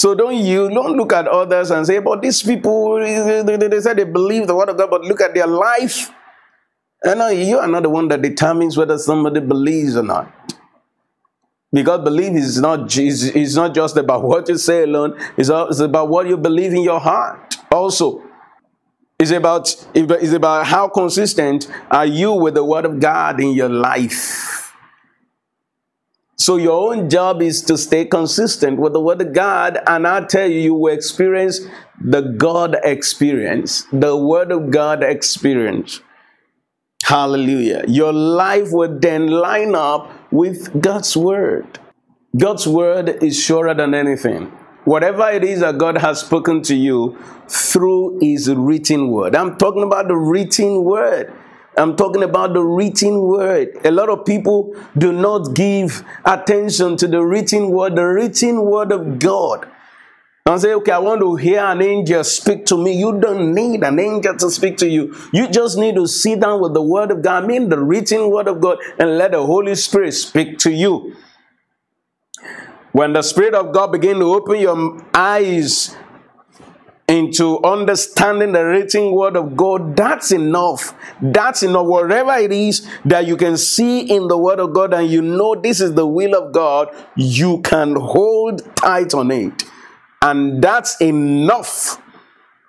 so 0.00 0.14
don't 0.14 0.34
you 0.34 0.70
don't 0.70 0.96
look 0.96 1.12
at 1.12 1.28
others 1.28 1.70
and 1.70 1.86
say, 1.86 1.98
but 1.98 2.22
these 2.22 2.42
people 2.42 2.98
they, 3.00 3.42
they, 3.42 3.68
they 3.68 4.04
believe 4.04 4.46
the 4.46 4.56
word 4.56 4.70
of 4.70 4.78
God, 4.78 4.88
but 4.88 5.02
look 5.02 5.20
at 5.20 5.34
their 5.34 5.46
life. 5.46 6.10
And 7.02 7.38
you 7.38 7.58
are 7.58 7.68
not 7.68 7.82
the 7.82 7.90
one 7.90 8.08
that 8.08 8.22
determines 8.22 8.78
whether 8.78 8.96
somebody 8.96 9.40
believes 9.40 9.98
or 9.98 10.02
not. 10.02 10.32
Because 11.70 12.02
belief 12.02 12.32
is 12.32 12.58
not 12.62 12.96
is, 12.96 13.24
is 13.36 13.54
not 13.56 13.74
just 13.74 13.98
about 13.98 14.22
what 14.22 14.48
you 14.48 14.56
say 14.56 14.84
alone, 14.84 15.18
it's, 15.36 15.50
it's 15.50 15.80
about 15.80 16.08
what 16.08 16.26
you 16.26 16.38
believe 16.38 16.72
in 16.72 16.80
your 16.80 16.98
heart 16.98 17.56
also. 17.70 18.22
It's 19.18 19.32
about, 19.32 19.68
it's 19.92 20.32
about 20.32 20.64
how 20.64 20.88
consistent 20.88 21.70
are 21.90 22.06
you 22.06 22.32
with 22.32 22.54
the 22.54 22.64
word 22.64 22.86
of 22.86 22.98
God 23.00 23.38
in 23.38 23.52
your 23.52 23.68
life. 23.68 24.59
So 26.40 26.56
your 26.56 26.94
own 26.94 27.10
job 27.10 27.42
is 27.42 27.60
to 27.64 27.76
stay 27.76 28.06
consistent 28.06 28.78
with 28.78 28.94
the 28.94 29.00
word 29.00 29.20
of 29.20 29.34
God, 29.34 29.78
and 29.86 30.06
I 30.06 30.24
tell 30.24 30.48
you, 30.50 30.58
you 30.58 30.74
will 30.74 30.94
experience 30.94 31.60
the 32.00 32.22
God 32.22 32.78
experience, 32.82 33.84
the 33.92 34.16
word 34.16 34.50
of 34.50 34.70
God 34.70 35.02
experience. 35.02 36.00
Hallelujah. 37.04 37.84
Your 37.86 38.14
life 38.14 38.68
will 38.72 38.98
then 38.98 39.26
line 39.26 39.74
up 39.74 40.10
with 40.32 40.80
God's 40.80 41.14
word. 41.14 41.78
God's 42.34 42.66
word 42.66 43.22
is 43.22 43.38
surer 43.38 43.74
than 43.74 43.92
anything. 43.92 44.46
Whatever 44.84 45.28
it 45.28 45.44
is 45.44 45.60
that 45.60 45.76
God 45.76 45.98
has 45.98 46.20
spoken 46.20 46.62
to 46.62 46.74
you 46.74 47.18
through 47.48 48.18
his 48.22 48.48
written 48.48 49.10
word. 49.10 49.36
I'm 49.36 49.58
talking 49.58 49.82
about 49.82 50.08
the 50.08 50.16
written 50.16 50.84
word. 50.84 51.34
I'm 51.76 51.96
talking 51.96 52.22
about 52.22 52.52
the 52.52 52.62
written 52.62 53.20
word. 53.22 53.78
A 53.84 53.90
lot 53.90 54.08
of 54.08 54.26
people 54.26 54.74
do 54.98 55.12
not 55.12 55.54
give 55.54 56.04
attention 56.24 56.96
to 56.98 57.06
the 57.06 57.24
written 57.24 57.70
word, 57.70 57.96
the 57.96 58.04
written 58.04 58.62
word 58.62 58.92
of 58.92 59.18
God. 59.18 59.68
And 60.46 60.60
say, 60.60 60.72
okay, 60.74 60.92
I 60.92 60.98
want 60.98 61.20
to 61.20 61.36
hear 61.36 61.60
an 61.60 61.80
angel 61.82 62.24
speak 62.24 62.66
to 62.66 62.76
me. 62.82 62.98
You 62.98 63.20
don't 63.20 63.54
need 63.54 63.84
an 63.84 64.00
angel 64.00 64.36
to 64.36 64.50
speak 64.50 64.78
to 64.78 64.88
you. 64.88 65.14
You 65.32 65.48
just 65.48 65.78
need 65.78 65.94
to 65.94 66.06
sit 66.06 66.40
down 66.40 66.60
with 66.60 66.74
the 66.74 66.82
word 66.82 67.10
of 67.10 67.22
God, 67.22 67.44
I 67.44 67.46
mean 67.46 67.68
the 67.68 67.78
written 67.78 68.30
word 68.30 68.48
of 68.48 68.60
God, 68.60 68.78
and 68.98 69.16
let 69.16 69.32
the 69.32 69.44
Holy 69.44 69.74
Spirit 69.74 70.12
speak 70.12 70.58
to 70.60 70.72
you. 70.72 71.14
When 72.92 73.12
the 73.12 73.22
Spirit 73.22 73.54
of 73.54 73.72
God 73.72 73.92
begin 73.92 74.18
to 74.18 74.34
open 74.34 74.58
your 74.58 75.00
eyes 75.14 75.94
into 77.10 77.60
understanding 77.64 78.52
the 78.52 78.64
written 78.64 79.12
word 79.12 79.36
of 79.36 79.56
God, 79.56 79.96
that's 79.96 80.30
enough. 80.30 80.94
That's 81.20 81.64
enough. 81.64 81.86
Whatever 81.86 82.34
it 82.34 82.52
is 82.52 82.88
that 83.04 83.26
you 83.26 83.36
can 83.36 83.56
see 83.56 84.00
in 84.00 84.28
the 84.28 84.38
word 84.38 84.60
of 84.60 84.72
God 84.72 84.94
and 84.94 85.10
you 85.10 85.20
know 85.20 85.56
this 85.56 85.80
is 85.80 85.94
the 85.94 86.06
will 86.06 86.36
of 86.36 86.52
God, 86.52 86.94
you 87.16 87.60
can 87.62 87.96
hold 87.96 88.64
tight 88.76 89.12
on 89.12 89.32
it. 89.32 89.64
And 90.22 90.62
that's 90.62 91.00
enough 91.00 92.00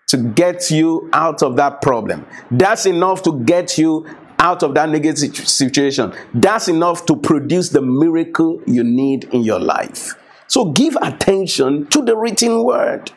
to 0.08 0.18
get 0.18 0.72
you 0.72 1.08
out 1.14 1.44
of 1.44 1.56
that 1.58 1.82
problem. 1.84 2.26
That's 2.50 2.88
enough 2.88 3.22
to 3.24 3.40
get 3.44 3.78
you 3.78 4.08
out 4.40 4.64
of 4.64 4.74
that 4.74 4.90
negative 4.90 5.48
situation. 5.48 6.14
That's 6.34 6.68
enough 6.68 7.06
to 7.06 7.16
produce 7.16 7.70
the 7.70 7.82
miracle 7.82 8.60
you 8.66 8.84
need 8.84 9.26
in 9.26 9.44
your 9.44 9.60
life. 9.60 10.16
So 10.48 10.72
give 10.72 10.98
attention 11.00 11.86
to 11.88 12.02
the 12.02 12.18
written 12.18 12.64
word. 12.64 13.12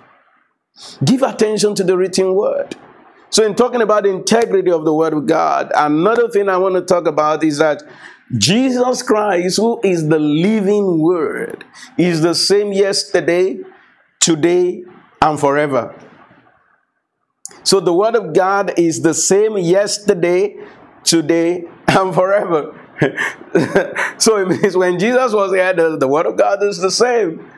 Give 1.04 1.22
attention 1.22 1.74
to 1.76 1.84
the 1.84 1.96
written 1.96 2.34
word. 2.34 2.76
So, 3.30 3.44
in 3.44 3.54
talking 3.54 3.82
about 3.82 4.04
the 4.04 4.10
integrity 4.10 4.70
of 4.70 4.84
the 4.84 4.94
word 4.94 5.12
of 5.12 5.26
God, 5.26 5.72
another 5.76 6.28
thing 6.28 6.48
I 6.48 6.56
want 6.56 6.76
to 6.76 6.82
talk 6.82 7.06
about 7.06 7.42
is 7.44 7.58
that 7.58 7.82
Jesus 8.38 9.02
Christ, 9.02 9.56
who 9.56 9.80
is 9.84 10.08
the 10.08 10.18
living 10.18 11.02
word, 11.02 11.64
is 11.98 12.22
the 12.22 12.34
same 12.34 12.72
yesterday, 12.72 13.58
today, 14.20 14.84
and 15.22 15.38
forever. 15.38 15.94
So 17.64 17.80
the 17.80 17.94
word 17.94 18.16
of 18.16 18.34
God 18.34 18.78
is 18.78 19.02
the 19.02 19.14
same 19.14 19.56
yesterday, 19.58 20.56
today, 21.04 21.64
and 21.88 22.14
forever. 22.14 22.78
so 24.18 24.36
it 24.38 24.48
means 24.48 24.76
when 24.76 24.98
Jesus 24.98 25.32
was 25.32 25.52
here, 25.52 25.72
the, 25.72 25.96
the 25.96 26.08
word 26.08 26.26
of 26.26 26.36
God 26.36 26.62
is 26.62 26.78
the 26.78 26.90
same. 26.90 27.50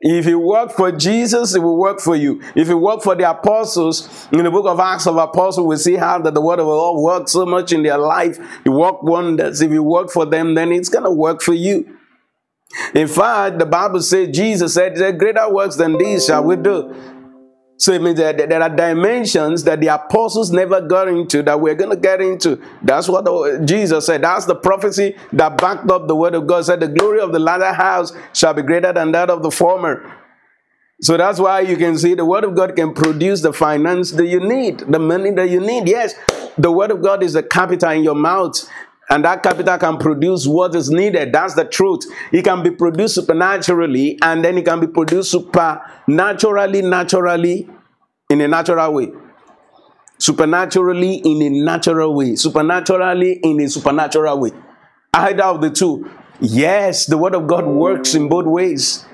If 0.00 0.26
you 0.26 0.38
work 0.38 0.72
for 0.72 0.92
Jesus, 0.92 1.54
it 1.54 1.60
will 1.60 1.78
work 1.78 2.00
for 2.00 2.16
you. 2.16 2.42
If 2.54 2.68
you 2.68 2.76
work 2.76 3.02
for 3.02 3.14
the 3.14 3.30
apostles, 3.30 4.28
in 4.30 4.44
the 4.44 4.50
book 4.50 4.66
of 4.66 4.78
Acts 4.78 5.06
of 5.06 5.16
Apostles, 5.16 5.66
we 5.66 5.76
see 5.76 5.96
how 5.96 6.18
that 6.20 6.34
the 6.34 6.40
word 6.40 6.58
of 6.58 6.66
God 6.66 7.00
worked 7.00 7.30
so 7.30 7.46
much 7.46 7.72
in 7.72 7.82
their 7.82 7.96
life. 7.96 8.38
You 8.64 8.72
work 8.72 9.02
wonders. 9.02 9.62
If 9.62 9.70
you 9.70 9.82
work 9.82 10.10
for 10.10 10.26
them, 10.26 10.54
then 10.54 10.70
it's 10.70 10.90
going 10.90 11.04
to 11.04 11.10
work 11.10 11.40
for 11.40 11.54
you. 11.54 11.96
In 12.94 13.08
fact, 13.08 13.58
the 13.58 13.64
Bible 13.64 14.02
says, 14.02 14.28
Jesus 14.36 14.74
said, 14.74 14.96
greater 15.18 15.52
works 15.52 15.76
than 15.76 15.96
these 15.96 16.26
shall 16.26 16.44
we 16.44 16.56
do. 16.56 16.94
So 17.78 17.92
it 17.92 18.00
means 18.00 18.18
that 18.18 18.38
there 18.38 18.62
are 18.62 18.74
dimensions 18.74 19.64
that 19.64 19.80
the 19.80 19.88
apostles 19.88 20.50
never 20.50 20.80
got 20.80 21.08
into 21.08 21.42
that 21.42 21.60
we're 21.60 21.74
going 21.74 21.90
to 21.90 21.96
get 21.96 22.22
into. 22.22 22.60
That's 22.82 23.06
what 23.06 23.26
Jesus 23.66 24.06
said. 24.06 24.22
That's 24.22 24.46
the 24.46 24.54
prophecy 24.54 25.16
that 25.34 25.58
backed 25.58 25.90
up 25.90 26.08
the 26.08 26.16
word 26.16 26.34
of 26.34 26.46
God. 26.46 26.64
Said 26.64 26.80
the 26.80 26.88
glory 26.88 27.20
of 27.20 27.32
the 27.32 27.38
latter 27.38 27.72
house 27.74 28.12
shall 28.32 28.54
be 28.54 28.62
greater 28.62 28.94
than 28.94 29.12
that 29.12 29.28
of 29.28 29.42
the 29.42 29.50
former. 29.50 30.10
So 31.02 31.18
that's 31.18 31.38
why 31.38 31.60
you 31.60 31.76
can 31.76 31.98
see 31.98 32.14
the 32.14 32.24
word 32.24 32.44
of 32.44 32.54
God 32.56 32.74
can 32.74 32.94
produce 32.94 33.42
the 33.42 33.52
finance 33.52 34.12
that 34.12 34.26
you 34.26 34.40
need, 34.40 34.78
the 34.78 34.98
money 34.98 35.30
that 35.32 35.50
you 35.50 35.60
need. 35.60 35.86
Yes, 35.86 36.14
the 36.56 36.72
word 36.72 36.90
of 36.90 37.02
God 37.02 37.22
is 37.22 37.34
the 37.34 37.42
capital 37.42 37.90
in 37.90 38.02
your 38.02 38.14
mouth. 38.14 38.54
And 39.08 39.24
that 39.24 39.42
capital 39.42 39.78
can 39.78 39.98
produce 39.98 40.46
what 40.46 40.74
is 40.74 40.90
needed. 40.90 41.32
That's 41.32 41.54
the 41.54 41.64
truth. 41.64 42.00
It 42.32 42.42
can 42.42 42.62
be 42.62 42.70
produced 42.70 43.14
supernaturally, 43.14 44.18
and 44.20 44.44
then 44.44 44.58
it 44.58 44.64
can 44.64 44.80
be 44.80 44.88
produced 44.88 45.30
supernaturally, 45.30 46.82
naturally, 46.82 47.68
in 48.28 48.40
a 48.40 48.48
natural 48.48 48.92
way. 48.92 49.12
Supernaturally, 50.18 51.22
in 51.24 51.42
a 51.42 51.50
natural 51.64 52.14
way. 52.14 52.34
Supernaturally, 52.34 53.38
in 53.44 53.60
a 53.60 53.68
supernatural 53.68 54.40
way. 54.40 54.50
Either 55.14 55.44
of 55.44 55.60
the 55.60 55.70
two. 55.70 56.10
Yes, 56.40 57.06
the 57.06 57.16
word 57.16 57.34
of 57.34 57.46
God 57.46 57.64
works 57.64 58.14
in 58.14 58.28
both 58.28 58.46
ways. 58.46 59.06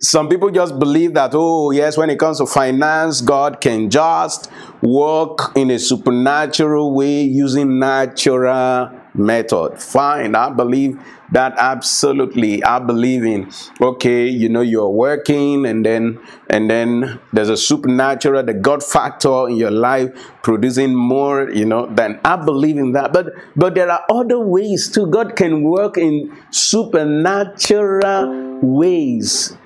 Some 0.00 0.28
people 0.28 0.50
just 0.50 0.80
believe 0.80 1.14
that, 1.14 1.30
oh, 1.32 1.70
yes, 1.70 1.96
when 1.96 2.10
it 2.10 2.18
comes 2.18 2.38
to 2.38 2.46
finance, 2.46 3.20
God 3.20 3.60
can 3.60 3.88
just 3.88 4.50
work 4.82 5.52
in 5.54 5.70
a 5.70 5.78
supernatural 5.78 6.92
way 6.92 7.22
using 7.22 7.78
natural 7.78 8.98
method. 9.14 9.80
Fine, 9.80 10.34
I 10.34 10.50
believe 10.50 10.98
that 11.32 11.54
absolutely. 11.58 12.62
I 12.62 12.78
believe 12.78 13.24
in 13.24 13.50
okay, 13.80 14.28
you 14.28 14.48
know, 14.48 14.60
you're 14.60 14.90
working 14.90 15.66
and 15.66 15.84
then 15.84 16.20
and 16.48 16.70
then 16.70 17.18
there's 17.32 17.48
a 17.48 17.56
supernatural, 17.56 18.42
the 18.42 18.54
God 18.54 18.82
factor 18.82 19.48
in 19.48 19.56
your 19.56 19.70
life 19.70 20.10
producing 20.42 20.94
more, 20.94 21.50
you 21.50 21.64
know, 21.64 21.86
then 21.86 22.20
I 22.24 22.36
believe 22.36 22.76
in 22.76 22.92
that. 22.92 23.12
But 23.12 23.32
but 23.56 23.74
there 23.74 23.90
are 23.90 24.04
other 24.10 24.38
ways 24.38 24.90
too. 24.90 25.06
God 25.06 25.36
can 25.36 25.62
work 25.62 25.96
in 25.96 26.36
supernatural 26.50 28.60
ways 28.62 29.56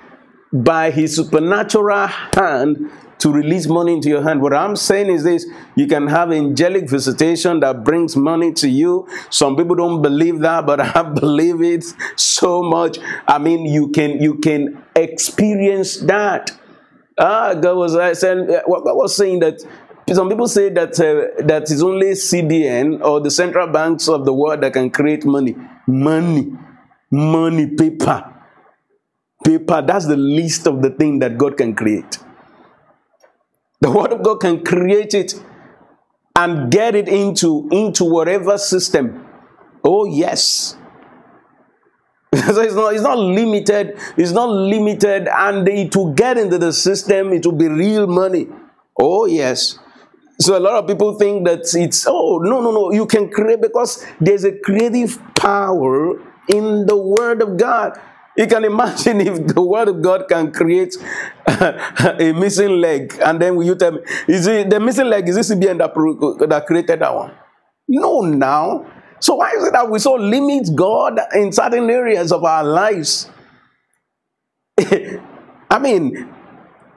by 0.53 0.91
his 0.91 1.17
supernatural 1.17 2.07
hand 2.07 2.89
to 3.19 3.31
release 3.31 3.67
money 3.67 3.93
into 3.93 4.09
your 4.09 4.21
hand. 4.21 4.41
What 4.41 4.53
I'm 4.53 4.75
saying 4.75 5.07
is 5.07 5.23
this 5.23 5.45
you 5.75 5.87
can 5.87 6.07
have 6.07 6.31
angelic 6.31 6.89
visitation 6.89 7.59
that 7.61 7.83
brings 7.83 8.15
money 8.15 8.53
to 8.53 8.69
you. 8.69 9.07
Some 9.29 9.55
people 9.55 9.75
don't 9.75 10.01
believe 10.01 10.39
that, 10.39 10.65
but 10.65 10.79
I 10.95 11.03
believe 11.03 11.61
it 11.61 11.85
so 12.15 12.63
much. 12.63 12.97
I 13.27 13.37
mean, 13.37 13.65
you 13.65 13.89
can 13.89 14.21
you 14.21 14.35
can 14.35 14.83
experience 14.95 15.97
that. 16.01 16.51
Ah, 17.19 17.53
God 17.55 17.77
was 17.77 17.95
I 17.95 18.13
said 18.13 18.61
what 18.65 18.83
God 18.83 18.95
was 18.95 19.15
saying 19.15 19.39
that 19.39 19.61
some 20.13 20.29
people 20.29 20.47
say 20.47 20.69
that 20.69 20.97
uh, 20.99 21.43
that 21.43 21.69
is 21.69 21.83
only 21.83 22.11
CBN 22.11 23.03
or 23.03 23.19
the 23.19 23.31
central 23.31 23.67
banks 23.67 24.07
of 24.07 24.25
the 24.25 24.33
world 24.33 24.61
that 24.61 24.73
can 24.73 24.89
create 24.89 25.25
money. 25.25 25.55
Money, 25.85 26.53
money, 27.11 27.67
paper, 27.75 28.33
paper. 29.43 29.81
That's 29.81 30.07
the 30.07 30.15
least 30.15 30.67
of 30.67 30.81
the 30.81 30.91
thing 30.91 31.19
that 31.19 31.37
God 31.37 31.57
can 31.57 31.75
create. 31.75 32.19
The 33.79 33.91
Word 33.91 34.11
of 34.13 34.23
God 34.23 34.39
can 34.39 34.63
create 34.63 35.13
it 35.13 35.33
and 36.35 36.71
get 36.71 36.95
it 36.95 37.07
into, 37.07 37.67
into 37.71 38.05
whatever 38.05 38.57
system. 38.57 39.25
Oh, 39.83 40.05
yes. 40.05 40.75
so 42.35 42.61
it's 42.61 42.73
not, 42.73 42.93
it's 42.93 43.03
not 43.03 43.17
limited. 43.17 43.97
It's 44.17 44.31
not 44.31 44.49
limited, 44.49 45.27
and 45.27 45.67
it 45.67 45.95
will 45.95 46.13
get 46.13 46.37
into 46.37 46.57
the 46.57 46.73
system. 46.73 47.33
It 47.33 47.45
will 47.45 47.53
be 47.53 47.67
real 47.67 48.07
money. 48.07 48.47
Oh, 48.99 49.25
yes. 49.25 49.79
So 50.39 50.57
a 50.57 50.59
lot 50.59 50.75
of 50.75 50.87
people 50.87 51.13
think 51.17 51.47
that 51.47 51.61
it's, 51.73 52.05
oh, 52.07 52.39
no, 52.39 52.61
no, 52.61 52.71
no. 52.71 52.91
You 52.91 53.05
can 53.05 53.29
create 53.29 53.61
because 53.61 54.05
there's 54.19 54.43
a 54.43 54.57
creative 54.59 55.19
power 55.35 56.19
in 56.47 56.85
the 56.85 56.97
Word 56.97 57.41
of 57.41 57.57
God. 57.57 57.99
You 58.37 58.45
can 58.45 58.65
imagine 58.65 59.19
if 59.21 59.47
the 59.47 59.61
word 59.61 59.87
of 59.87 60.01
God 60.01 60.27
can 60.29 60.51
create 60.51 60.95
a 61.47 62.33
missing 62.37 62.79
leg, 62.79 63.17
and 63.25 63.41
then 63.41 63.59
you 63.59 63.75
tell 63.75 63.93
me, 63.93 63.99
is 64.27 64.45
it 64.45 64.69
the 64.69 64.79
missing 64.79 65.07
leg? 65.07 65.27
Is 65.27 65.35
this 65.35 65.51
CBN 65.51 65.79
that, 65.79 66.47
that 66.47 66.67
created 66.67 66.99
that 66.99 67.15
one? 67.15 67.33
No, 67.87 68.21
now. 68.21 68.85
So 69.19 69.35
why 69.35 69.51
is 69.57 69.67
it 69.67 69.73
that 69.73 69.89
we 69.89 69.97
so 69.97 70.13
limit 70.13 70.69
God 70.75 71.19
in 71.33 71.51
certain 71.51 71.89
areas 71.89 72.31
of 72.31 72.43
our 72.43 72.63
lives? 72.63 73.27
I 75.69 75.79
mean, 75.79 76.31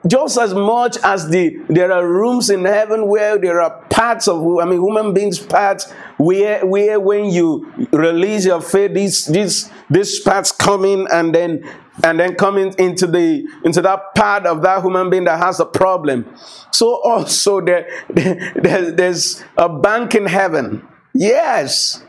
just 0.07 0.37
as 0.37 0.53
much 0.53 0.97
as 1.03 1.29
the 1.29 1.57
there 1.69 1.91
are 1.91 2.07
rooms 2.07 2.49
in 2.49 2.65
heaven 2.65 3.07
where 3.07 3.37
there 3.37 3.61
are 3.61 3.81
parts 3.89 4.27
of 4.27 4.41
I 4.59 4.65
mean 4.65 4.81
human 4.81 5.13
beings 5.13 5.39
parts 5.39 5.91
where 6.17 6.65
where 6.65 6.99
when 6.99 7.25
you 7.25 7.71
release 7.91 8.45
your 8.45 8.61
faith 8.61 8.93
this 8.93 9.25
these 9.25 9.69
these 9.91 10.21
parts 10.21 10.51
coming 10.51 11.05
and 11.11 11.35
then 11.35 11.69
and 12.03 12.19
then 12.19 12.35
coming 12.35 12.73
into 12.79 13.05
the 13.05 13.45
into 13.65 13.81
that 13.81 14.15
part 14.15 14.45
of 14.45 14.61
that 14.61 14.81
human 14.81 15.09
being 15.09 15.25
that 15.25 15.37
has 15.37 15.59
a 15.59 15.65
problem. 15.65 16.25
So 16.71 17.01
also 17.03 17.61
there, 17.61 17.89
there 18.09 18.91
there's 18.91 19.43
a 19.57 19.67
bank 19.67 20.15
in 20.15 20.25
heaven. 20.25 20.87
Yes. 21.13 22.03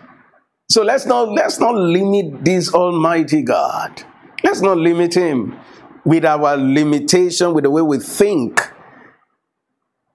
So 0.70 0.82
let's 0.82 1.06
not 1.06 1.30
let's 1.30 1.58
not 1.58 1.74
limit 1.74 2.44
this 2.44 2.72
Almighty 2.72 3.42
God. 3.42 4.04
Let's 4.44 4.60
not 4.60 4.78
limit 4.78 5.14
him 5.14 5.58
with 6.04 6.24
our 6.24 6.56
limitation, 6.56 7.52
with 7.52 7.64
the 7.64 7.70
way 7.70 7.82
we 7.82 7.98
think. 7.98 8.60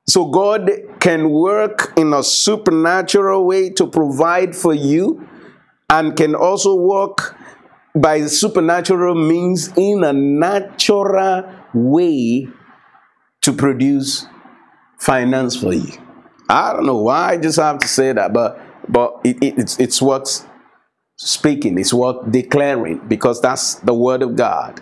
So 0.08 0.26
God 0.26 0.72
can 1.02 1.30
work 1.30 1.94
in 1.98 2.14
a 2.14 2.24
supernatural 2.24 3.46
way 3.46 3.70
to 3.72 3.88
provide 3.88 4.56
for 4.56 4.74
you 4.74 5.28
and 5.90 6.16
can 6.16 6.34
also 6.34 6.76
work 6.76 7.36
by 8.02 8.26
supernatural 8.28 9.16
means 9.16 9.72
in 9.76 10.04
a 10.04 10.14
natural 10.14 11.44
way 11.74 12.48
to 13.42 13.54
produce 13.54 14.26
finance 15.00 15.56
for 15.56 15.74
you. 15.74 15.94
I 16.50 16.74
don't 16.74 16.86
know 16.86 17.02
why 17.02 17.32
I 17.32 17.38
just 17.38 17.60
have 17.60 17.80
to 17.80 17.88
say 17.88 18.14
that, 18.14 18.34
but 18.34 18.60
but 18.88 19.20
it, 19.24 19.38
it, 19.42 19.58
it's 19.58 19.80
it's 19.80 20.02
what 20.02 20.46
speaking, 21.18 21.78
it's 21.80 21.94
what 21.94 22.32
declaring, 22.32 23.02
because 23.08 23.42
that's 23.42 23.76
the 23.76 23.94
word 23.94 24.22
of 24.22 24.36
God. 24.36 24.82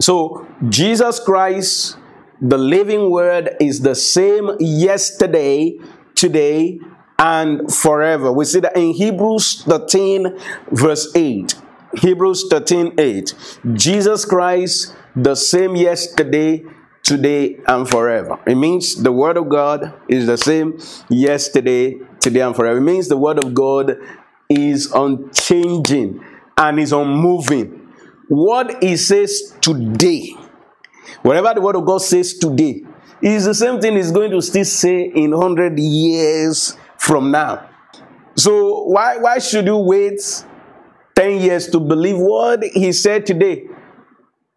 So, 0.00 0.46
Jesus 0.68 1.20
Christ, 1.20 1.96
the 2.40 2.58
living 2.58 3.10
word, 3.10 3.56
is 3.60 3.82
the 3.82 3.94
same 3.94 4.50
yesterday, 4.58 5.78
today, 6.14 6.80
and 7.18 7.72
forever. 7.72 8.32
We 8.32 8.44
see 8.46 8.60
that 8.60 8.76
in 8.76 8.94
Hebrews 8.94 9.62
13, 9.62 10.38
verse 10.72 11.12
8. 11.14 11.54
Hebrews 11.94 12.46
13, 12.50 12.94
8. 12.98 13.34
Jesus 13.74 14.24
Christ, 14.24 14.94
the 15.14 15.34
same 15.34 15.76
yesterday, 15.76 16.64
today, 17.02 17.60
and 17.66 17.88
forever. 17.88 18.38
It 18.46 18.54
means 18.54 19.02
the 19.02 19.12
word 19.12 19.36
of 19.36 19.48
God 19.48 19.94
is 20.08 20.26
the 20.26 20.38
same 20.38 20.78
yesterday, 21.08 21.98
today, 22.20 22.40
and 22.40 22.56
forever. 22.56 22.78
It 22.78 22.82
means 22.82 23.08
the 23.08 23.16
word 23.16 23.44
of 23.44 23.54
God 23.54 23.96
is 24.48 24.90
unchanging 24.92 26.24
and 26.56 26.78
is 26.78 26.92
unmoving 26.92 27.82
what 28.32 28.82
he 28.82 28.96
says 28.96 29.54
today, 29.60 30.34
whatever 31.22 31.52
the 31.54 31.60
word 31.60 31.76
of 31.76 31.84
God 31.84 31.98
says 31.98 32.34
today, 32.38 32.82
is 33.20 33.44
the 33.44 33.54
same 33.54 33.78
thing 33.78 33.96
he's 33.96 34.10
going 34.10 34.30
to 34.30 34.40
still 34.40 34.64
say 34.64 35.02
in 35.02 35.32
100 35.32 35.78
years 35.78 36.76
from 36.96 37.30
now. 37.30 37.68
So 38.34 38.84
why 38.84 39.18
why 39.18 39.38
should 39.38 39.66
you 39.66 39.76
wait 39.76 40.44
10 41.14 41.40
years 41.40 41.68
to 41.68 41.80
believe 41.80 42.18
what 42.18 42.62
he 42.64 42.92
said 42.92 43.26
today? 43.26 43.64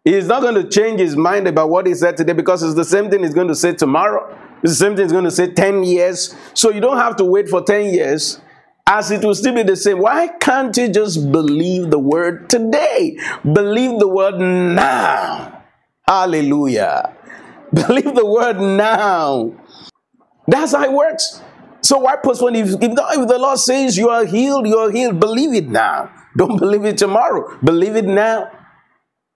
He's 0.04 0.28
not 0.28 0.42
going 0.42 0.54
to 0.54 0.68
change 0.68 1.00
his 1.00 1.16
mind 1.16 1.48
about 1.48 1.68
what 1.68 1.86
he 1.86 1.94
said 1.94 2.16
today 2.16 2.32
because 2.32 2.62
it's 2.62 2.74
the 2.74 2.84
same 2.84 3.10
thing 3.10 3.22
he's 3.24 3.34
going 3.34 3.48
to 3.48 3.56
say 3.56 3.72
tomorrow. 3.74 4.38
It's 4.62 4.72
the 4.72 4.76
same 4.76 4.94
thing 4.94 5.04
he's 5.04 5.12
going 5.12 5.24
to 5.24 5.30
say 5.30 5.52
10 5.52 5.82
years. 5.82 6.34
So 6.54 6.70
you 6.70 6.80
don't 6.80 6.96
have 6.96 7.16
to 7.16 7.24
wait 7.24 7.48
for 7.48 7.62
10 7.62 7.92
years 7.92 8.40
as 8.86 9.10
it 9.10 9.24
will 9.24 9.34
still 9.34 9.54
be 9.54 9.64
the 9.64 9.76
same. 9.76 9.98
Why 9.98 10.28
can't 10.28 10.76
you 10.76 10.88
just 10.88 11.32
believe 11.32 11.90
the 11.90 11.98
word 11.98 12.48
today? 12.48 13.18
Believe 13.42 13.98
the 13.98 14.06
word 14.06 14.38
now. 14.38 15.64
Hallelujah. 16.06 17.12
Believe 17.74 18.14
the 18.14 18.24
word 18.24 18.60
now. 18.60 19.52
That's 20.46 20.72
how 20.72 20.84
it 20.84 20.92
works. 20.92 21.42
So 21.80 21.98
why 21.98 22.16
postpone? 22.16 22.54
If, 22.54 22.68
if, 22.74 22.80
if 22.80 23.28
the 23.28 23.38
Lord 23.38 23.58
says 23.58 23.98
you 23.98 24.08
are 24.08 24.24
healed, 24.24 24.68
you 24.68 24.78
are 24.78 24.90
healed. 24.90 25.18
Believe 25.18 25.52
it 25.54 25.68
now. 25.68 26.10
Don't 26.36 26.58
believe 26.58 26.84
it 26.84 26.98
tomorrow. 26.98 27.56
Believe 27.62 27.96
it 27.96 28.04
now 28.04 28.50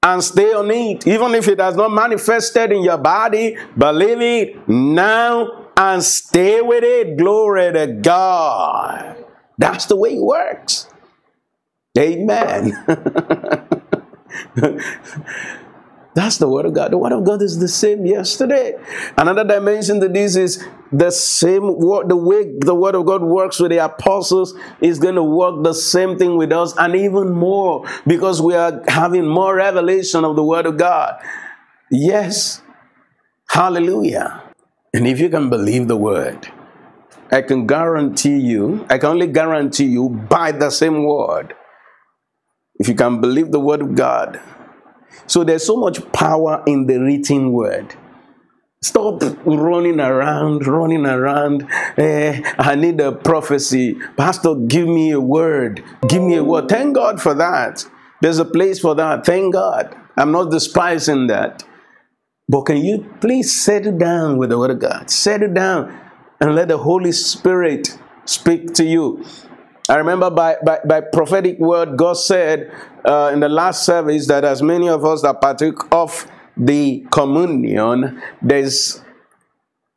and 0.02 0.22
stay 0.22 0.52
on 0.52 0.70
it. 0.70 1.06
Even 1.06 1.34
if 1.34 1.48
it 1.48 1.60
has 1.60 1.76
not 1.76 1.90
manifested 1.90 2.72
in 2.72 2.82
your 2.82 2.98
body, 2.98 3.56
believe 3.76 4.20
it 4.20 4.68
now 4.68 5.66
and 5.76 6.02
stay 6.02 6.60
with 6.60 6.84
it. 6.84 7.16
Glory 7.16 7.72
to 7.72 7.86
God. 7.86 9.24
That's 9.58 9.86
the 9.86 9.96
way 9.96 10.16
it 10.16 10.22
works. 10.22 10.88
Amen. 11.98 12.72
That's 16.14 16.38
the 16.38 16.48
word 16.48 16.66
of 16.66 16.74
God. 16.74 16.90
The 16.90 16.98
word 16.98 17.12
of 17.12 17.24
God 17.24 17.40
is 17.40 17.58
the 17.58 17.68
same 17.68 18.04
yesterday. 18.04 18.74
Another 19.16 19.44
dimension 19.44 20.00
to 20.00 20.08
this 20.08 20.34
is 20.34 20.66
the 20.90 21.10
same 21.10 21.78
word, 21.78 22.08
the 22.08 22.16
way 22.16 22.52
the 22.58 22.74
word 22.74 22.96
of 22.96 23.06
God 23.06 23.22
works 23.22 23.60
with 23.60 23.70
the 23.70 23.78
apostles 23.78 24.54
is 24.80 24.98
going 24.98 25.14
to 25.14 25.22
work 25.22 25.62
the 25.62 25.72
same 25.72 26.18
thing 26.18 26.36
with 26.36 26.50
us 26.52 26.74
and 26.76 26.96
even 26.96 27.30
more 27.30 27.86
because 28.08 28.42
we 28.42 28.54
are 28.54 28.82
having 28.88 29.26
more 29.26 29.54
revelation 29.54 30.24
of 30.24 30.34
the 30.34 30.42
word 30.42 30.66
of 30.66 30.76
God. 30.76 31.22
Yes. 31.92 32.60
Hallelujah. 33.48 34.42
And 34.92 35.06
if 35.06 35.20
you 35.20 35.28
can 35.28 35.48
believe 35.48 35.86
the 35.86 35.96
word, 35.96 36.48
I 37.30 37.42
can 37.42 37.68
guarantee 37.68 38.38
you, 38.38 38.84
I 38.90 38.98
can 38.98 39.10
only 39.10 39.28
guarantee 39.28 39.86
you 39.86 40.08
by 40.08 40.50
the 40.50 40.70
same 40.70 41.04
word. 41.04 41.54
If 42.80 42.88
you 42.88 42.94
can 42.94 43.20
believe 43.20 43.52
the 43.52 43.60
word 43.60 43.82
of 43.82 43.94
God, 43.94 44.40
so 45.30 45.44
there's 45.44 45.64
so 45.64 45.76
much 45.76 46.02
power 46.10 46.60
in 46.66 46.86
the 46.86 46.98
written 46.98 47.52
word. 47.52 47.94
Stop 48.82 49.22
running 49.44 50.00
around, 50.00 50.66
running 50.66 51.06
around. 51.06 51.68
Eh, 51.96 52.42
I 52.58 52.74
need 52.74 53.00
a 53.00 53.12
prophecy. 53.12 53.94
Pastor, 54.16 54.56
give 54.56 54.88
me 54.88 55.12
a 55.12 55.20
word. 55.20 55.84
Give 56.08 56.20
me 56.20 56.34
a 56.34 56.42
word. 56.42 56.68
Thank 56.68 56.96
God 56.96 57.22
for 57.22 57.32
that. 57.34 57.86
There's 58.20 58.40
a 58.40 58.44
place 58.44 58.80
for 58.80 58.96
that. 58.96 59.24
Thank 59.24 59.52
God. 59.54 59.96
I'm 60.16 60.32
not 60.32 60.50
despising 60.50 61.28
that. 61.28 61.62
But 62.48 62.62
can 62.62 62.78
you 62.78 63.06
please 63.20 63.54
settle 63.54 63.96
down 63.96 64.36
with 64.36 64.50
the 64.50 64.58
word 64.58 64.72
of 64.72 64.80
God? 64.80 65.10
Settle 65.10 65.54
down 65.54 65.96
and 66.40 66.56
let 66.56 66.66
the 66.66 66.78
Holy 66.78 67.12
Spirit 67.12 67.96
speak 68.24 68.74
to 68.74 68.84
you. 68.84 69.24
I 69.90 69.96
remember 69.96 70.30
by, 70.30 70.56
by, 70.64 70.78
by 70.86 71.00
prophetic 71.00 71.58
word, 71.58 71.96
God 71.96 72.12
said 72.12 72.72
uh, 73.04 73.30
in 73.32 73.40
the 73.40 73.48
last 73.48 73.84
service 73.84 74.28
that 74.28 74.44
as 74.44 74.62
many 74.62 74.88
of 74.88 75.04
us 75.04 75.22
that 75.22 75.40
partook 75.40 75.88
of 75.90 76.30
the 76.56 77.04
communion, 77.10 78.22
there's 78.40 79.02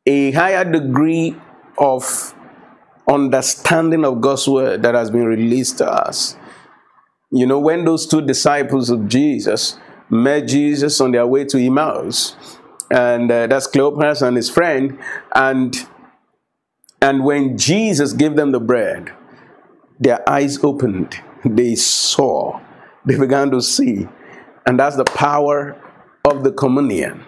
a 0.04 0.32
higher 0.32 0.64
degree 0.64 1.36
of 1.78 2.34
understanding 3.08 4.04
of 4.04 4.20
God's 4.20 4.48
word 4.48 4.82
that 4.82 4.96
has 4.96 5.12
been 5.12 5.26
released 5.26 5.78
to 5.78 5.86
us. 5.86 6.36
You 7.30 7.46
know, 7.46 7.60
when 7.60 7.84
those 7.84 8.04
two 8.04 8.20
disciples 8.20 8.90
of 8.90 9.06
Jesus 9.06 9.78
met 10.10 10.48
Jesus 10.48 11.00
on 11.00 11.12
their 11.12 11.26
way 11.28 11.44
to 11.44 11.64
Emmaus, 11.64 12.34
and 12.90 13.30
uh, 13.30 13.46
that's 13.46 13.68
Cleopas 13.68 14.26
and 14.26 14.36
his 14.36 14.50
friend, 14.50 14.98
and 15.36 15.86
and 17.00 17.24
when 17.24 17.56
Jesus 17.56 18.12
gave 18.12 18.34
them 18.34 18.50
the 18.50 18.58
bread, 18.60 19.12
their 19.98 20.28
eyes 20.28 20.62
opened, 20.62 21.20
they 21.44 21.74
saw, 21.74 22.60
they 23.04 23.18
began 23.18 23.50
to 23.50 23.60
see. 23.60 24.06
And 24.66 24.78
that's 24.78 24.96
the 24.96 25.04
power 25.04 25.80
of 26.24 26.42
the 26.42 26.52
communion. 26.52 27.24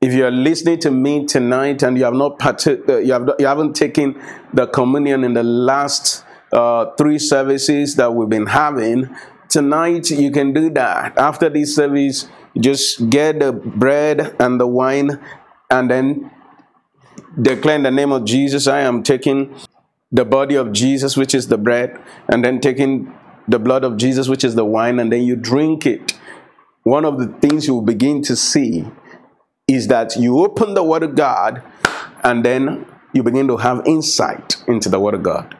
If 0.00 0.12
you're 0.12 0.30
listening 0.30 0.78
to 0.80 0.90
me 0.90 1.26
tonight 1.26 1.82
and 1.82 1.96
you 1.98 2.04
have 2.04 2.14
not 2.14 2.44
uh, 2.46 2.98
you, 2.98 3.12
have, 3.12 3.30
you 3.38 3.46
haven't 3.46 3.74
taken 3.74 4.20
the 4.52 4.66
communion 4.66 5.24
in 5.24 5.34
the 5.34 5.42
last 5.42 6.24
uh, 6.52 6.92
three 6.96 7.18
services 7.18 7.96
that 7.96 8.14
we've 8.14 8.28
been 8.28 8.46
having, 8.46 9.14
tonight 9.48 10.10
you 10.10 10.30
can 10.30 10.52
do 10.52 10.70
that. 10.70 11.18
After 11.18 11.48
this 11.48 11.74
service, 11.74 12.28
just 12.56 13.10
get 13.10 13.40
the 13.40 13.52
bread 13.52 14.36
and 14.38 14.60
the 14.60 14.66
wine 14.66 15.18
and 15.70 15.90
then 15.90 16.30
declare 17.40 17.76
in 17.76 17.82
the 17.82 17.90
name 17.90 18.12
of 18.12 18.24
Jesus, 18.24 18.66
I 18.68 18.80
am 18.80 19.02
taking 19.02 19.54
the 20.10 20.24
body 20.24 20.54
of 20.54 20.72
Jesus, 20.72 21.16
which 21.16 21.34
is 21.34 21.48
the 21.48 21.58
bread, 21.58 21.98
and 22.28 22.44
then 22.44 22.60
taking 22.60 23.14
the 23.46 23.58
blood 23.58 23.84
of 23.84 23.96
Jesus, 23.96 24.28
which 24.28 24.44
is 24.44 24.54
the 24.54 24.64
wine, 24.64 24.98
and 24.98 25.12
then 25.12 25.22
you 25.22 25.36
drink 25.36 25.86
it, 25.86 26.18
one 26.84 27.04
of 27.04 27.18
the 27.18 27.26
things 27.26 27.66
you 27.66 27.74
will 27.74 27.82
begin 27.82 28.22
to 28.22 28.36
see 28.36 28.86
is 29.66 29.88
that 29.88 30.16
you 30.16 30.38
open 30.38 30.74
the 30.74 30.82
Word 30.82 31.02
of 31.02 31.14
God 31.14 31.62
and 32.24 32.44
then 32.44 32.86
you 33.12 33.22
begin 33.22 33.46
to 33.48 33.58
have 33.58 33.86
insight 33.86 34.56
into 34.66 34.88
the 34.88 34.98
Word 34.98 35.14
of 35.14 35.22
God. 35.22 35.54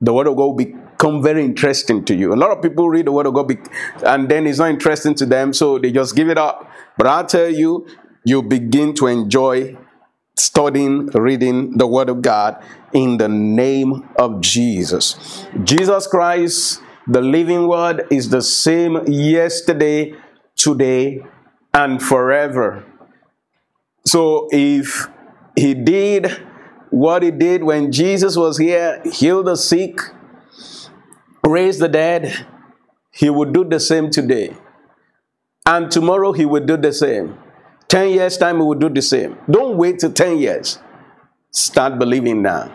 The 0.00 0.12
Word 0.12 0.26
of 0.26 0.36
God 0.36 0.44
will 0.44 0.54
become 0.54 1.22
very 1.22 1.42
interesting 1.42 2.04
to 2.04 2.14
you. 2.14 2.34
A 2.34 2.36
lot 2.36 2.50
of 2.50 2.62
people 2.62 2.88
read 2.90 3.06
the 3.06 3.12
Word 3.12 3.26
of 3.26 3.34
God 3.34 3.50
and 4.04 4.28
then 4.28 4.46
it's 4.46 4.58
not 4.58 4.68
interesting 4.68 5.14
to 5.14 5.26
them, 5.26 5.54
so 5.54 5.78
they 5.78 5.90
just 5.90 6.14
give 6.14 6.28
it 6.28 6.36
up. 6.36 6.70
But 6.98 7.06
I'll 7.06 7.26
tell 7.26 7.48
you, 7.48 7.86
you 8.24 8.42
begin 8.42 8.94
to 8.96 9.06
enjoy 9.06 9.76
studying, 10.36 11.06
reading 11.06 11.78
the 11.78 11.86
Word 11.86 12.10
of 12.10 12.20
God 12.20 12.62
in 12.92 13.16
the 13.16 13.28
name 13.28 14.08
of 14.16 14.40
Jesus. 14.40 15.46
Jesus 15.64 16.06
Christ, 16.06 16.80
the 17.06 17.20
living 17.20 17.68
Word, 17.68 18.06
is 18.10 18.28
the 18.28 18.42
same 18.42 19.06
yesterday, 19.06 20.14
today, 20.56 21.24
and 21.74 22.02
forever. 22.02 22.84
So 24.04 24.48
if 24.50 25.08
He 25.56 25.74
did 25.74 26.30
what 26.90 27.22
He 27.22 27.30
did 27.30 27.64
when 27.64 27.92
Jesus 27.92 28.36
was 28.36 28.58
here, 28.58 29.00
heal 29.04 29.42
the 29.42 29.56
sick, 29.56 30.00
raise 31.44 31.78
the 31.78 31.88
dead, 31.88 32.46
He 33.10 33.30
would 33.30 33.52
do 33.52 33.64
the 33.64 33.80
same 33.80 34.10
today. 34.10 34.56
And 35.64 35.90
tomorrow 35.90 36.32
He 36.32 36.44
would 36.44 36.66
do 36.66 36.76
the 36.76 36.92
same. 36.92 37.38
10 37.92 38.08
years' 38.08 38.38
time, 38.38 38.56
he 38.56 38.62
will 38.62 38.74
do 38.74 38.88
the 38.88 39.02
same. 39.02 39.36
Don't 39.50 39.76
wait 39.76 39.98
till 39.98 40.10
10 40.10 40.38
years. 40.38 40.78
Start 41.50 41.98
believing 41.98 42.40
now. 42.40 42.74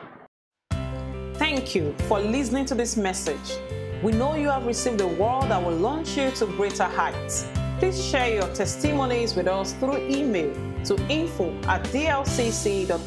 Thank 1.37 1.75
you 1.75 1.93
for 2.07 2.19
listening 2.19 2.65
to 2.65 2.73
this 2.73 2.97
message. 2.97 3.59
We 4.01 4.11
know 4.11 4.33
you 4.33 4.49
have 4.49 4.65
received 4.65 5.01
a 5.01 5.07
word 5.07 5.49
that 5.49 5.63
will 5.63 5.75
launch 5.75 6.17
you 6.17 6.31
to 6.31 6.47
greater 6.47 6.85
heights. 6.85 7.45
Please 7.77 8.03
share 8.03 8.33
your 8.33 8.47
testimonies 8.55 9.35
with 9.35 9.47
us 9.47 9.73
through 9.73 9.97
email 10.07 10.51
to 10.85 10.95
info 11.09 11.51
at 11.67 11.83
dlcc.org.ng. 11.83 12.97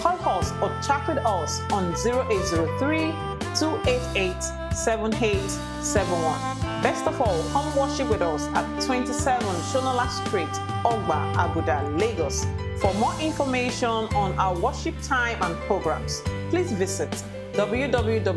Call 0.00 0.18
us 0.38 0.50
or 0.62 0.70
chat 0.82 1.06
with 1.08 1.18
us 1.18 1.60
on 1.72 1.92
0803 1.92 3.12
288 3.54 4.42
7871. 4.74 6.82
Best 6.82 7.06
of 7.06 7.20
all, 7.20 7.42
come 7.50 7.76
worship 7.76 8.08
with 8.08 8.22
us 8.22 8.46
at 8.54 8.64
27 8.82 9.42
Shonola 9.42 10.08
Street, 10.08 10.48
Ogba, 10.84 11.34
Aguda, 11.34 11.82
Lagos. 12.00 12.46
For 12.80 12.94
more 12.94 13.14
information 13.20 13.88
on 13.88 14.38
our 14.38 14.56
worship 14.56 14.94
time 15.02 15.42
and 15.42 15.56
programs, 15.66 16.22
please 16.48 16.70
visit 16.70 17.10
www.dlcc.org.ng. 17.54 18.28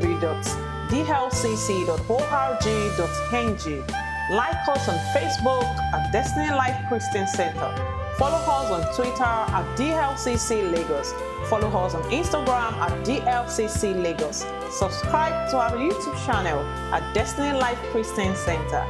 Like 4.32 4.68
us 4.68 4.90
on 4.90 4.98
Facebook 5.14 5.64
at 5.94 6.12
Destiny 6.12 6.50
Life 6.50 6.88
Christian 6.88 7.28
Center. 7.28 7.70
Follow 8.18 8.38
us 8.38 8.72
on 8.72 8.96
Twitter 8.96 9.24
at 9.24 9.78
DLCC 9.78 10.72
Lagos. 10.72 11.14
Follow 11.48 11.68
us 11.68 11.94
on 11.94 12.02
Instagram 12.04 12.74
at 12.74 13.06
DLCC 13.06 14.02
Lagos. 14.02 14.46
Subscribe 14.72 15.52
to 15.52 15.58
our 15.58 15.74
YouTube 15.74 16.26
channel 16.26 16.60
at 16.92 17.14
Destiny 17.14 17.52
Life 17.58 17.80
Christian 17.92 18.36
Center. 18.36 18.86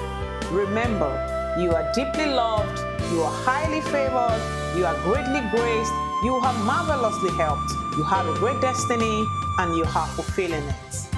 Remember, 0.51 1.11
you 1.59 1.73
are 1.73 1.91
deeply 1.93 2.27
loved, 2.27 2.79
you 3.11 3.21
are 3.21 3.31
highly 3.43 3.81
favored, 3.81 4.41
you 4.77 4.85
are 4.85 4.95
greatly 5.03 5.41
graced, 5.51 5.93
you 6.23 6.35
are 6.35 6.53
marvelously 6.63 7.31
helped, 7.31 7.71
you 7.97 8.03
have 8.03 8.27
a 8.27 8.33
great 8.39 8.59
destiny, 8.61 9.27
and 9.59 9.75
you 9.75 9.83
are 9.83 10.07
fulfilling 10.15 10.63
it. 10.63 11.10